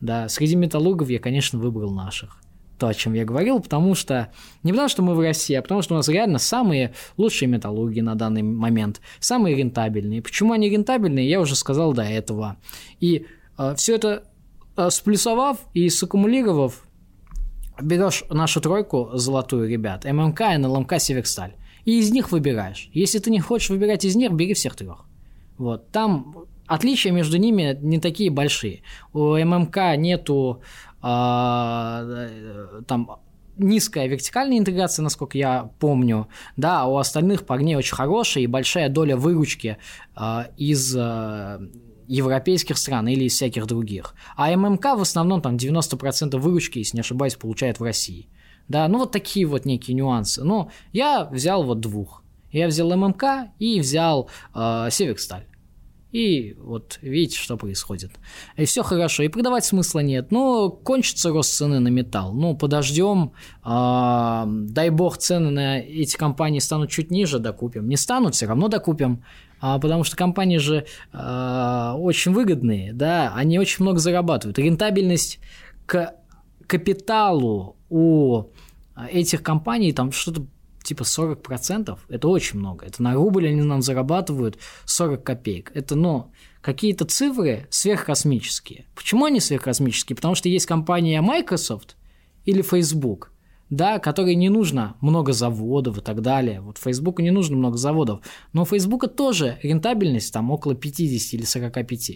Да, 0.00 0.28
среди 0.28 0.56
металлургов 0.56 1.10
я, 1.10 1.20
конечно, 1.20 1.60
выбрал 1.60 1.92
наших 1.92 2.41
то, 2.82 2.88
о 2.88 2.94
чем 2.94 3.12
я 3.12 3.24
говорил, 3.24 3.60
потому 3.60 3.94
что 3.94 4.32
не 4.64 4.72
потому, 4.72 4.88
что 4.88 5.02
мы 5.02 5.14
в 5.14 5.20
России, 5.20 5.54
а 5.54 5.62
потому 5.62 5.82
что 5.82 5.94
у 5.94 5.98
нас 5.98 6.08
реально 6.08 6.40
самые 6.40 6.94
лучшие 7.16 7.48
металлурги 7.48 8.00
на 8.00 8.16
данный 8.16 8.42
момент, 8.42 9.00
самые 9.20 9.54
рентабельные. 9.54 10.20
Почему 10.20 10.52
они 10.52 10.68
рентабельные, 10.68 11.30
я 11.30 11.40
уже 11.40 11.54
сказал 11.54 11.92
до 11.92 12.02
этого. 12.02 12.56
И 12.98 13.26
э, 13.56 13.74
все 13.76 13.94
это 13.94 14.24
э, 14.76 14.90
сплюсовав 14.90 15.58
и 15.74 15.88
саккумулировав, 15.90 16.84
берешь 17.80 18.24
нашу 18.30 18.60
тройку 18.60 19.10
золотую, 19.12 19.68
ребят, 19.68 20.04
ММК, 20.04 20.40
НЛМК, 20.58 20.94
Северсталь, 20.98 21.54
и 21.84 22.00
из 22.00 22.10
них 22.10 22.32
выбираешь. 22.32 22.90
Если 22.92 23.20
ты 23.20 23.30
не 23.30 23.38
хочешь 23.38 23.70
выбирать 23.70 24.04
из 24.04 24.16
них, 24.16 24.32
бери 24.32 24.54
всех 24.54 24.74
трех. 24.74 25.04
Вот, 25.56 25.92
там 25.92 26.34
отличия 26.66 27.12
между 27.12 27.36
ними 27.36 27.78
не 27.80 28.00
такие 28.00 28.30
большие. 28.30 28.82
У 29.12 29.36
ММК 29.36 29.96
нету 29.96 30.62
там 31.02 33.08
низкая 33.56 34.06
вертикальная 34.06 34.58
интеграция, 34.58 35.02
насколько 35.02 35.38
я 35.38 35.70
помню, 35.78 36.28
да, 36.56 36.82
а 36.82 36.86
у 36.86 36.96
остальных 36.96 37.46
парней 37.46 37.76
очень 37.76 37.94
хорошая 37.94 38.44
и 38.44 38.46
большая 38.46 38.88
доля 38.88 39.16
выручки 39.16 39.78
э, 40.16 40.44
из 40.56 40.94
э, 40.96 41.60
европейских 42.08 42.78
стран 42.78 43.08
или 43.08 43.24
из 43.24 43.34
всяких 43.34 43.66
других. 43.66 44.14
А 44.36 44.54
ММК 44.56 44.96
в 44.96 45.02
основном 45.02 45.40
там 45.40 45.56
90% 45.56 46.36
выручки, 46.38 46.78
если 46.78 46.96
не 46.96 47.00
ошибаюсь, 47.00 47.34
получает 47.34 47.80
в 47.80 47.84
России. 47.84 48.28
Да, 48.68 48.86
ну 48.88 48.98
вот 48.98 49.12
такие 49.12 49.46
вот 49.46 49.64
некие 49.64 49.94
нюансы. 49.94 50.44
Но 50.44 50.70
я 50.92 51.24
взял 51.24 51.64
вот 51.64 51.80
двух. 51.80 52.22
Я 52.52 52.68
взял 52.68 52.94
ММК 52.94 53.50
и 53.58 53.80
взял 53.80 54.28
э, 54.54 54.88
Северсталь. 54.90 55.46
И 56.12 56.54
вот 56.58 56.98
видите, 57.00 57.38
что 57.38 57.56
происходит. 57.56 58.12
И 58.56 58.66
все 58.66 58.82
хорошо, 58.82 59.22
и 59.22 59.28
продавать 59.28 59.64
смысла 59.64 60.00
нет. 60.00 60.30
Но 60.30 60.70
кончится 60.70 61.30
рост 61.30 61.54
цены 61.54 61.80
на 61.80 61.88
металл. 61.88 62.34
Ну, 62.34 62.54
подождем. 62.54 63.32
Э, 63.64 64.44
дай 64.46 64.90
бог, 64.90 65.16
цены 65.16 65.50
на 65.50 65.78
эти 65.78 66.16
компании 66.16 66.58
станут 66.58 66.90
чуть 66.90 67.10
ниже, 67.10 67.38
докупим. 67.38 67.88
Не 67.88 67.96
станут, 67.96 68.34
все 68.34 68.46
равно 68.46 68.68
докупим. 68.68 69.24
А, 69.60 69.78
потому 69.78 70.04
что 70.04 70.16
компании 70.16 70.58
же 70.58 70.84
э, 71.12 71.92
очень 71.96 72.32
выгодные, 72.32 72.92
да, 72.92 73.32
они 73.34 73.60
очень 73.60 73.84
много 73.84 74.00
зарабатывают. 74.00 74.58
Рентабельность 74.58 75.38
к 75.86 76.14
капиталу 76.66 77.76
у 77.88 78.46
этих 79.10 79.42
компаний 79.42 79.92
там 79.92 80.10
что-то 80.10 80.46
типа 80.92 81.02
40%, 81.02 81.98
это 82.08 82.28
очень 82.28 82.58
много. 82.58 82.86
Это 82.86 83.02
на 83.02 83.14
рубль 83.14 83.48
они 83.48 83.62
нам 83.62 83.82
зарабатывают 83.82 84.58
40 84.84 85.22
копеек. 85.24 85.72
Это, 85.74 85.94
ну, 85.94 86.30
какие-то 86.60 87.04
цифры 87.04 87.66
сверхкосмические. 87.70 88.84
Почему 88.94 89.24
они 89.24 89.40
сверхкосмические? 89.40 90.16
Потому 90.16 90.34
что 90.34 90.48
есть 90.48 90.66
компания 90.66 91.20
Microsoft 91.22 91.96
или 92.44 92.62
Facebook, 92.62 93.32
да, 93.70 93.98
которой 93.98 94.34
не 94.34 94.50
нужно 94.50 94.96
много 95.00 95.32
заводов 95.32 95.98
и 95.98 96.00
так 96.02 96.20
далее. 96.20 96.60
Вот 96.60 96.78
Facebook 96.78 97.20
не 97.20 97.30
нужно 97.30 97.56
много 97.56 97.78
заводов. 97.78 98.20
Но 98.52 98.62
у 98.62 98.66
Facebook 98.66 99.14
тоже 99.16 99.58
рентабельность 99.62 100.32
там 100.32 100.50
около 100.50 100.74
50 100.74 101.34
или 101.34 101.44
45. 101.44 102.10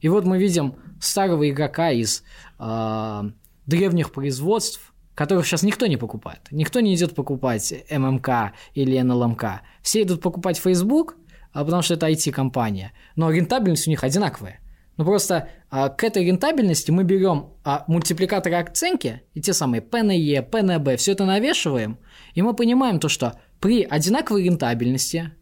И 0.00 0.08
вот 0.08 0.24
мы 0.24 0.38
видим 0.38 0.76
старого 1.00 1.48
игрока 1.50 1.90
из 1.90 2.22
э, 2.58 3.22
древних 3.66 4.12
производств, 4.12 4.89
которых 5.20 5.44
сейчас 5.46 5.62
никто 5.62 5.86
не 5.86 5.98
покупает. 5.98 6.40
Никто 6.50 6.80
не 6.80 6.94
идет 6.94 7.14
покупать 7.14 7.74
ММК 7.90 8.54
или 8.72 8.98
НЛМК. 8.98 9.60
Все 9.82 10.00
идут 10.00 10.22
покупать 10.22 10.58
Facebook, 10.58 11.16
а 11.52 11.62
потому 11.62 11.82
что 11.82 11.92
это 11.92 12.08
IT-компания. 12.08 12.92
Но 13.16 13.30
рентабельность 13.30 13.86
у 13.86 13.90
них 13.90 14.02
одинаковая. 14.02 14.60
Ну 14.96 15.04
просто 15.04 15.50
а, 15.68 15.90
к 15.90 16.04
этой 16.04 16.24
рентабельности 16.24 16.90
мы 16.90 17.04
берем 17.04 17.50
а, 17.64 17.84
мультипликаторы 17.86 18.54
оценки 18.54 19.20
и 19.34 19.42
те 19.42 19.52
самые 19.52 19.82
ПНЕ, 19.82 20.40
ПНБ, 20.40 20.96
все 20.96 21.12
это 21.12 21.26
навешиваем, 21.26 21.98
и 22.32 22.40
мы 22.40 22.54
понимаем 22.54 22.98
то, 22.98 23.10
что 23.10 23.34
при 23.60 23.82
одинаковой 23.82 24.44
рентабельности 24.44 25.32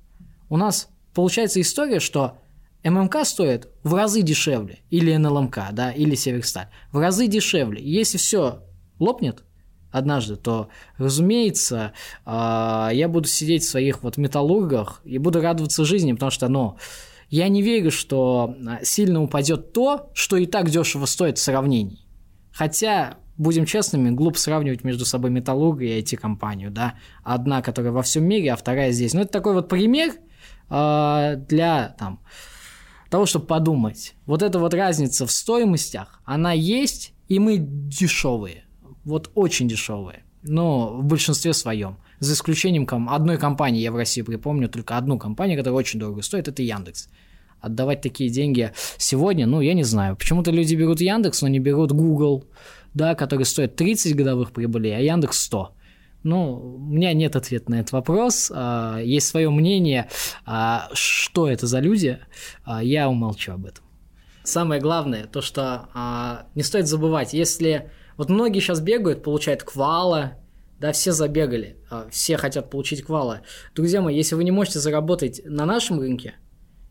у 0.48 0.56
нас 0.56 0.88
получается 1.14 1.60
история, 1.60 2.00
что 2.00 2.38
ММК 2.82 3.24
стоит 3.24 3.68
в 3.84 3.94
разы 3.94 4.22
дешевле, 4.22 4.80
или 4.90 5.14
НЛМК, 5.14 5.68
да, 5.70 5.92
или 5.92 6.16
Северсталь, 6.16 6.66
в 6.90 6.98
разы 6.98 7.28
дешевле. 7.28 7.80
Если 7.80 8.18
все 8.18 8.64
лопнет, 8.98 9.44
однажды, 9.90 10.36
то, 10.36 10.68
разумеется, 10.96 11.92
а, 12.24 12.90
я 12.92 13.08
буду 13.08 13.28
сидеть 13.28 13.64
в 13.64 13.70
своих 13.70 14.02
вот 14.02 14.16
металлургах 14.16 15.00
и 15.04 15.18
буду 15.18 15.40
радоваться 15.40 15.84
жизни, 15.84 16.12
потому 16.12 16.30
что, 16.30 16.48
ну, 16.48 16.76
я 17.30 17.48
не 17.48 17.62
верю, 17.62 17.90
что 17.90 18.54
а, 18.66 18.84
сильно 18.84 19.22
упадет 19.22 19.72
то, 19.72 20.10
что 20.14 20.36
и 20.36 20.46
так 20.46 20.70
дешево 20.70 21.06
стоит 21.06 21.38
в 21.38 21.42
сравнении. 21.42 22.00
Хотя, 22.52 23.18
будем 23.36 23.66
честными, 23.66 24.10
глупо 24.10 24.38
сравнивать 24.38 24.84
между 24.84 25.04
собой 25.04 25.30
металлурга 25.30 25.84
и 25.84 26.00
IT-компанию, 26.00 26.70
да. 26.70 26.94
Одна, 27.22 27.62
которая 27.62 27.92
во 27.92 28.02
всем 28.02 28.24
мире, 28.24 28.52
а 28.52 28.56
вторая 28.56 28.92
здесь. 28.92 29.14
Ну, 29.14 29.20
это 29.20 29.30
такой 29.30 29.54
вот 29.54 29.68
пример 29.68 30.12
э, 30.70 31.36
для 31.48 31.94
там, 31.98 32.20
того, 33.10 33.26
чтобы 33.26 33.46
подумать. 33.46 34.14
Вот 34.26 34.42
эта 34.42 34.58
вот 34.58 34.74
разница 34.74 35.26
в 35.26 35.30
стоимостях, 35.30 36.20
она 36.24 36.52
есть, 36.52 37.12
и 37.28 37.38
мы 37.38 37.58
дешевые 37.58 38.64
вот 39.08 39.30
очень 39.34 39.68
дешевые. 39.68 40.22
Но 40.42 40.98
в 40.98 41.04
большинстве 41.04 41.52
своем. 41.52 41.96
За 42.20 42.34
исключением 42.34 42.86
одной 43.08 43.38
компании, 43.38 43.80
я 43.80 43.90
в 43.90 43.96
России 43.96 44.22
припомню 44.22 44.68
только 44.68 44.96
одну 44.96 45.18
компанию, 45.18 45.58
которая 45.58 45.78
очень 45.78 45.98
дорого 45.98 46.22
стоит, 46.22 46.48
это 46.48 46.62
Яндекс. 46.62 47.08
Отдавать 47.60 48.02
такие 48.02 48.30
деньги 48.30 48.72
сегодня, 48.98 49.46
ну, 49.46 49.60
я 49.60 49.74
не 49.74 49.82
знаю. 49.82 50.16
Почему-то 50.16 50.52
люди 50.52 50.76
берут 50.76 51.00
Яндекс, 51.00 51.42
но 51.42 51.48
не 51.48 51.58
берут 51.58 51.90
Google, 51.92 52.44
да, 52.94 53.14
который 53.14 53.44
стоит 53.44 53.74
30 53.76 54.14
годовых 54.14 54.52
прибылей, 54.52 54.96
а 54.96 55.00
Яндекс 55.00 55.40
100. 55.40 55.74
Ну, 56.22 56.76
у 56.76 56.78
меня 56.78 57.12
нет 57.14 57.36
ответа 57.36 57.70
на 57.70 57.76
этот 57.76 57.92
вопрос. 57.92 58.52
А, 58.54 58.98
есть 58.98 59.26
свое 59.26 59.50
мнение, 59.50 60.08
а, 60.44 60.88
что 60.92 61.48
это 61.48 61.66
за 61.66 61.80
люди, 61.80 62.18
а, 62.64 62.82
я 62.82 63.08
умолчу 63.08 63.52
об 63.52 63.66
этом. 63.66 63.84
Самое 64.44 64.80
главное, 64.80 65.26
то, 65.26 65.42
что 65.42 65.88
не 66.54 66.62
стоит 66.62 66.86
забывать, 66.86 67.34
если 67.34 67.90
вот 68.18 68.28
многие 68.28 68.58
сейчас 68.58 68.80
бегают, 68.80 69.22
получают 69.22 69.62
квала, 69.62 70.34
да, 70.80 70.92
все 70.92 71.12
забегали, 71.12 71.76
а, 71.88 72.08
все 72.10 72.36
хотят 72.36 72.68
получить 72.68 73.02
квала. 73.02 73.42
Друзья 73.74 74.02
мои, 74.02 74.16
если 74.16 74.34
вы 74.34 74.44
не 74.44 74.50
можете 74.50 74.80
заработать 74.80 75.40
на 75.44 75.64
нашем 75.64 76.00
рынке 76.00 76.34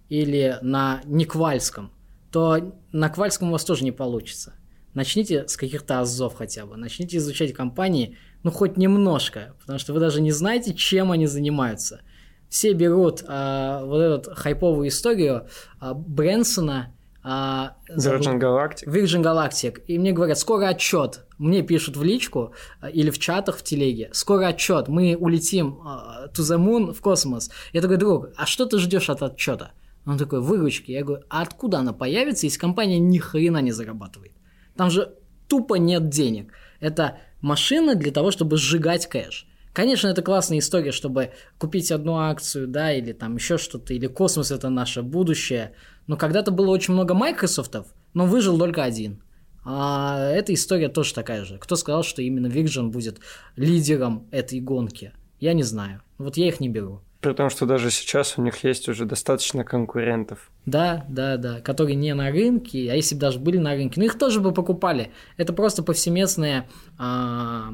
или 0.09 0.57
на 0.61 1.01
неквальском, 1.05 1.91
то 2.31 2.73
на 2.93 3.09
квальском 3.09 3.49
у 3.49 3.51
вас 3.51 3.65
тоже 3.65 3.83
не 3.83 3.91
получится. 3.91 4.53
Начните 4.93 5.47
с 5.47 5.57
каких-то 5.57 5.99
азов 5.99 6.35
хотя 6.35 6.65
бы, 6.65 6.77
начните 6.77 7.17
изучать 7.17 7.53
компании, 7.53 8.17
ну 8.43 8.51
хоть 8.51 8.77
немножко, 8.77 9.53
потому 9.59 9.79
что 9.79 9.93
вы 9.93 9.99
даже 9.99 10.21
не 10.21 10.31
знаете, 10.31 10.73
чем 10.73 11.11
они 11.11 11.27
занимаются. 11.27 12.01
Все 12.47 12.71
берут 12.71 13.23
а, 13.27 13.83
вот 13.83 13.99
эту 13.99 14.33
хайповую 14.33 14.87
историю 14.87 15.47
а, 15.79 15.93
Брэнсона 15.93 16.93
а, 17.29 17.75
Virgin 17.89 18.39
Galactic. 18.39 18.87
Virgin 18.87 19.21
Galactic. 19.21 19.83
И 19.87 19.99
мне 19.99 20.13
говорят, 20.13 20.37
скоро 20.37 20.69
отчет. 20.69 21.25
Мне 21.37 21.61
пишут 21.61 21.97
в 21.97 22.03
личку 22.03 22.53
а, 22.79 22.89
или 22.89 23.09
в 23.09 23.19
чатах 23.19 23.57
в 23.57 23.63
телеге. 23.63 24.09
Скоро 24.13 24.47
отчет. 24.47 24.87
Мы 24.87 25.17
улетим 25.19 25.77
uh, 25.85 26.31
to 26.33 26.41
the 26.41 26.57
moon 26.57 26.93
в 26.93 27.01
космос. 27.01 27.51
Я 27.73 27.81
такой, 27.81 27.97
друг, 27.97 28.29
а 28.37 28.45
что 28.45 28.65
ты 28.65 28.79
ждешь 28.79 29.09
от 29.09 29.21
отчета? 29.23 29.71
Он 30.05 30.17
такой, 30.17 30.39
выручки. 30.39 30.91
Я 30.91 31.03
говорю, 31.03 31.25
а 31.29 31.41
откуда 31.41 31.79
она 31.79 31.91
появится, 31.91 32.45
если 32.45 32.59
компания 32.59 32.97
ни 32.97 33.17
хрена 33.17 33.57
не 33.57 33.73
зарабатывает? 33.73 34.31
Там 34.77 34.89
же 34.89 35.13
тупо 35.49 35.75
нет 35.75 36.07
денег. 36.07 36.53
Это 36.79 37.17
машина 37.41 37.95
для 37.95 38.11
того, 38.13 38.31
чтобы 38.31 38.55
сжигать 38.55 39.05
кэш. 39.07 39.46
Конечно, 39.77 40.07
это 40.07 40.23
классная 40.23 40.57
история, 40.57 40.91
чтобы 40.91 41.33
купить 41.59 41.91
одну 41.91 42.17
акцию, 42.17 42.67
да, 42.67 42.91
или 42.91 43.13
там 43.13 43.35
еще 43.35 43.59
что-то, 43.59 43.93
или 43.93 44.07
космос 44.07 44.49
это 44.49 44.69
наше 44.69 45.03
будущее. 45.03 45.73
Но 46.07 46.17
когда-то 46.17 46.49
было 46.49 46.71
очень 46.71 46.95
много 46.95 47.13
Майкрософтов, 47.13 47.85
но 48.15 48.25
выжил 48.25 48.57
только 48.57 48.83
один. 48.83 49.21
А 49.63 50.31
эта 50.31 50.51
история 50.55 50.89
тоже 50.89 51.13
такая 51.13 51.45
же. 51.45 51.59
Кто 51.59 51.75
сказал, 51.75 52.01
что 52.01 52.23
именно 52.23 52.47
Virgin 52.47 52.87
будет 52.87 53.19
лидером 53.55 54.27
этой 54.31 54.59
гонки? 54.61 55.13
Я 55.39 55.53
не 55.53 55.61
знаю. 55.61 56.01
Вот 56.17 56.37
я 56.37 56.47
их 56.47 56.59
не 56.59 56.69
беру. 56.69 57.01
При 57.21 57.33
том, 57.33 57.51
что 57.51 57.67
даже 57.67 57.91
сейчас 57.91 58.39
у 58.39 58.41
них 58.41 58.63
есть 58.63 58.89
уже 58.89 59.05
достаточно 59.05 59.63
конкурентов. 59.63 60.49
Да, 60.65 61.05
да, 61.07 61.37
да, 61.37 61.61
которые 61.61 61.95
не 61.95 62.15
на 62.15 62.31
рынке, 62.31 62.91
а 62.91 62.95
если 62.95 63.13
бы 63.13 63.21
даже 63.21 63.37
были 63.37 63.59
на 63.59 63.75
рынке, 63.75 63.99
ну 63.99 64.07
их 64.07 64.17
тоже 64.17 64.39
бы 64.39 64.53
покупали. 64.53 65.11
Это 65.35 65.53
просто 65.53 65.83
повсеместное 65.83 66.67
а, 66.97 67.71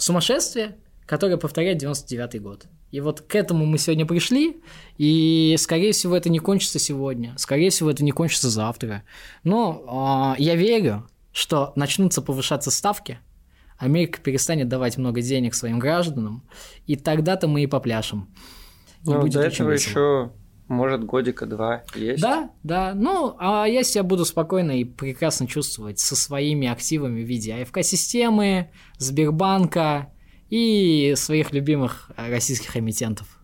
сумасшествие, 0.00 0.76
которое 1.06 1.36
повторяет 1.36 1.78
99 1.78 2.42
год. 2.42 2.66
И 2.90 3.00
вот 3.00 3.20
к 3.20 3.34
этому 3.34 3.66
мы 3.66 3.78
сегодня 3.78 4.06
пришли, 4.06 4.60
и, 4.98 5.56
скорее 5.58 5.92
всего, 5.92 6.16
это 6.16 6.28
не 6.28 6.38
кончится 6.38 6.78
сегодня, 6.78 7.34
скорее 7.36 7.70
всего, 7.70 7.90
это 7.90 8.02
не 8.02 8.10
кончится 8.10 8.50
завтра. 8.50 9.04
Но 9.44 10.34
э, 10.38 10.42
я 10.42 10.56
верю, 10.56 11.08
что 11.32 11.72
начнутся 11.76 12.22
повышаться 12.22 12.70
ставки, 12.70 13.18
Америка 13.78 14.20
перестанет 14.20 14.68
давать 14.68 14.98
много 14.98 15.22
денег 15.22 15.54
своим 15.54 15.78
гражданам, 15.78 16.42
и 16.86 16.96
тогда-то 16.96 17.48
мы 17.48 17.62
и 17.62 17.66
попляшем. 17.66 18.28
И 19.04 19.10
ну, 19.10 19.26
до 19.28 19.40
этого 19.40 19.70
еще 19.70 20.32
может, 20.70 21.04
годика 21.04 21.46
два 21.46 21.82
есть. 21.94 22.22
Да, 22.22 22.50
да. 22.62 22.92
Ну, 22.94 23.34
а 23.38 23.66
я 23.66 23.82
себя 23.82 24.04
буду 24.04 24.24
спокойно 24.24 24.70
и 24.78 24.84
прекрасно 24.84 25.46
чувствовать 25.46 25.98
со 25.98 26.14
своими 26.14 26.68
активами 26.68 27.22
в 27.22 27.26
виде 27.26 27.52
АФК-системы, 27.54 28.70
Сбербанка, 28.96 30.12
и 30.48 31.14
своих 31.16 31.52
любимых 31.52 32.10
российских 32.16 32.76
эмитентов. 32.76 33.39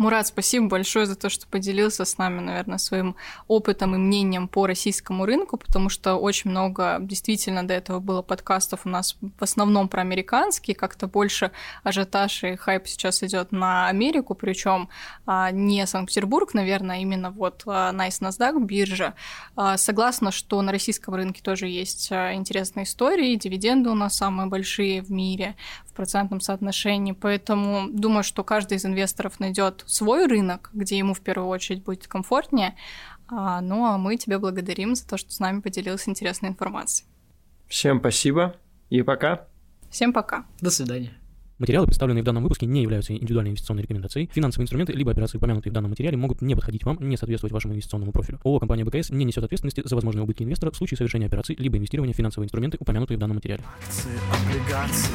Мурат, 0.00 0.28
спасибо 0.28 0.66
большое 0.66 1.04
за 1.04 1.14
то, 1.14 1.28
что 1.28 1.46
поделился 1.46 2.06
с 2.06 2.16
нами, 2.16 2.40
наверное, 2.40 2.78
своим 2.78 3.16
опытом 3.48 3.94
и 3.94 3.98
мнением 3.98 4.48
по 4.48 4.66
российскому 4.66 5.26
рынку, 5.26 5.58
потому 5.58 5.90
что 5.90 6.14
очень 6.14 6.50
много 6.50 6.96
действительно 7.00 7.68
до 7.68 7.74
этого 7.74 8.00
было 8.00 8.22
подкастов 8.22 8.86
у 8.86 8.88
нас 8.88 9.18
в 9.20 9.42
основном 9.42 9.90
про 9.90 10.00
американские, 10.00 10.74
как-то 10.74 11.06
больше 11.06 11.50
ажиотаж 11.82 12.44
и 12.44 12.56
хайп 12.56 12.86
сейчас 12.86 13.22
идет 13.22 13.52
на 13.52 13.88
Америку, 13.88 14.34
причем 14.34 14.88
а, 15.26 15.50
не 15.50 15.86
Санкт-Петербург, 15.86 16.54
наверное, 16.54 16.96
а 16.96 16.98
именно 17.00 17.30
вот 17.30 17.64
Nice 17.66 18.22
NASDAQ 18.22 18.58
биржа. 18.64 19.12
А, 19.54 19.76
согласна, 19.76 20.30
что 20.30 20.62
на 20.62 20.72
российском 20.72 21.14
рынке 21.14 21.42
тоже 21.42 21.66
есть 21.66 22.10
интересные 22.10 22.84
истории, 22.84 23.34
дивиденды 23.34 23.90
у 23.90 23.94
нас 23.94 24.16
самые 24.16 24.48
большие 24.48 25.02
в 25.02 25.10
мире 25.10 25.56
процентном 26.00 26.40
соотношении, 26.40 27.12
поэтому 27.12 27.90
думаю, 27.92 28.22
что 28.22 28.42
каждый 28.42 28.78
из 28.78 28.86
инвесторов 28.86 29.38
найдет 29.38 29.84
свой 29.86 30.26
рынок, 30.26 30.70
где 30.72 30.96
ему 30.96 31.12
в 31.12 31.20
первую 31.20 31.48
очередь 31.50 31.84
будет 31.84 32.06
комфортнее. 32.06 32.74
А, 33.28 33.60
ну 33.60 33.84
а 33.84 33.98
мы 33.98 34.16
тебя 34.16 34.38
благодарим 34.38 34.94
за 34.94 35.06
то, 35.06 35.18
что 35.18 35.30
с 35.30 35.40
нами 35.40 35.60
поделился 35.60 36.08
интересной 36.08 36.48
информацией. 36.48 37.06
Всем 37.68 37.98
спасибо 37.98 38.56
и 38.88 39.02
пока. 39.02 39.46
Всем 39.90 40.14
пока. 40.14 40.46
До 40.62 40.70
свидания. 40.70 41.12
Материалы, 41.58 41.86
представленные 41.86 42.22
в 42.22 42.24
данном 42.24 42.42
выпуске, 42.42 42.64
не 42.64 42.80
являются 42.80 43.12
индивидуальной 43.12 43.50
инвестиционной 43.50 43.82
рекомендацией. 43.82 44.30
Финансовые 44.32 44.64
инструменты 44.64 44.94
либо 44.94 45.12
операции, 45.12 45.36
упомянутые 45.36 45.70
в 45.70 45.74
данном 45.74 45.90
материале, 45.90 46.16
могут 46.16 46.40
не 46.40 46.54
подходить 46.54 46.84
вам, 46.84 46.96
не 47.00 47.18
соответствовать 47.18 47.52
вашему 47.52 47.74
инвестиционному 47.74 48.12
профилю. 48.12 48.40
ООО 48.44 48.60
«Компания 48.60 48.86
БКС» 48.86 49.10
не 49.10 49.26
несет 49.26 49.44
ответственности 49.44 49.82
за 49.84 49.94
возможные 49.94 50.22
убытки 50.22 50.42
инвестора 50.42 50.70
в 50.70 50.76
случае 50.76 50.96
совершения 50.96 51.26
операций 51.26 51.56
либо 51.58 51.76
инвестирования 51.76 52.14
в 52.14 52.16
финансовые 52.16 52.46
инструменты, 52.46 52.78
упомянутые 52.80 53.18
в 53.18 53.20
данном 53.20 53.36
материале. 53.36 53.62
Акции, 53.84 54.10
облигации. 54.48 55.12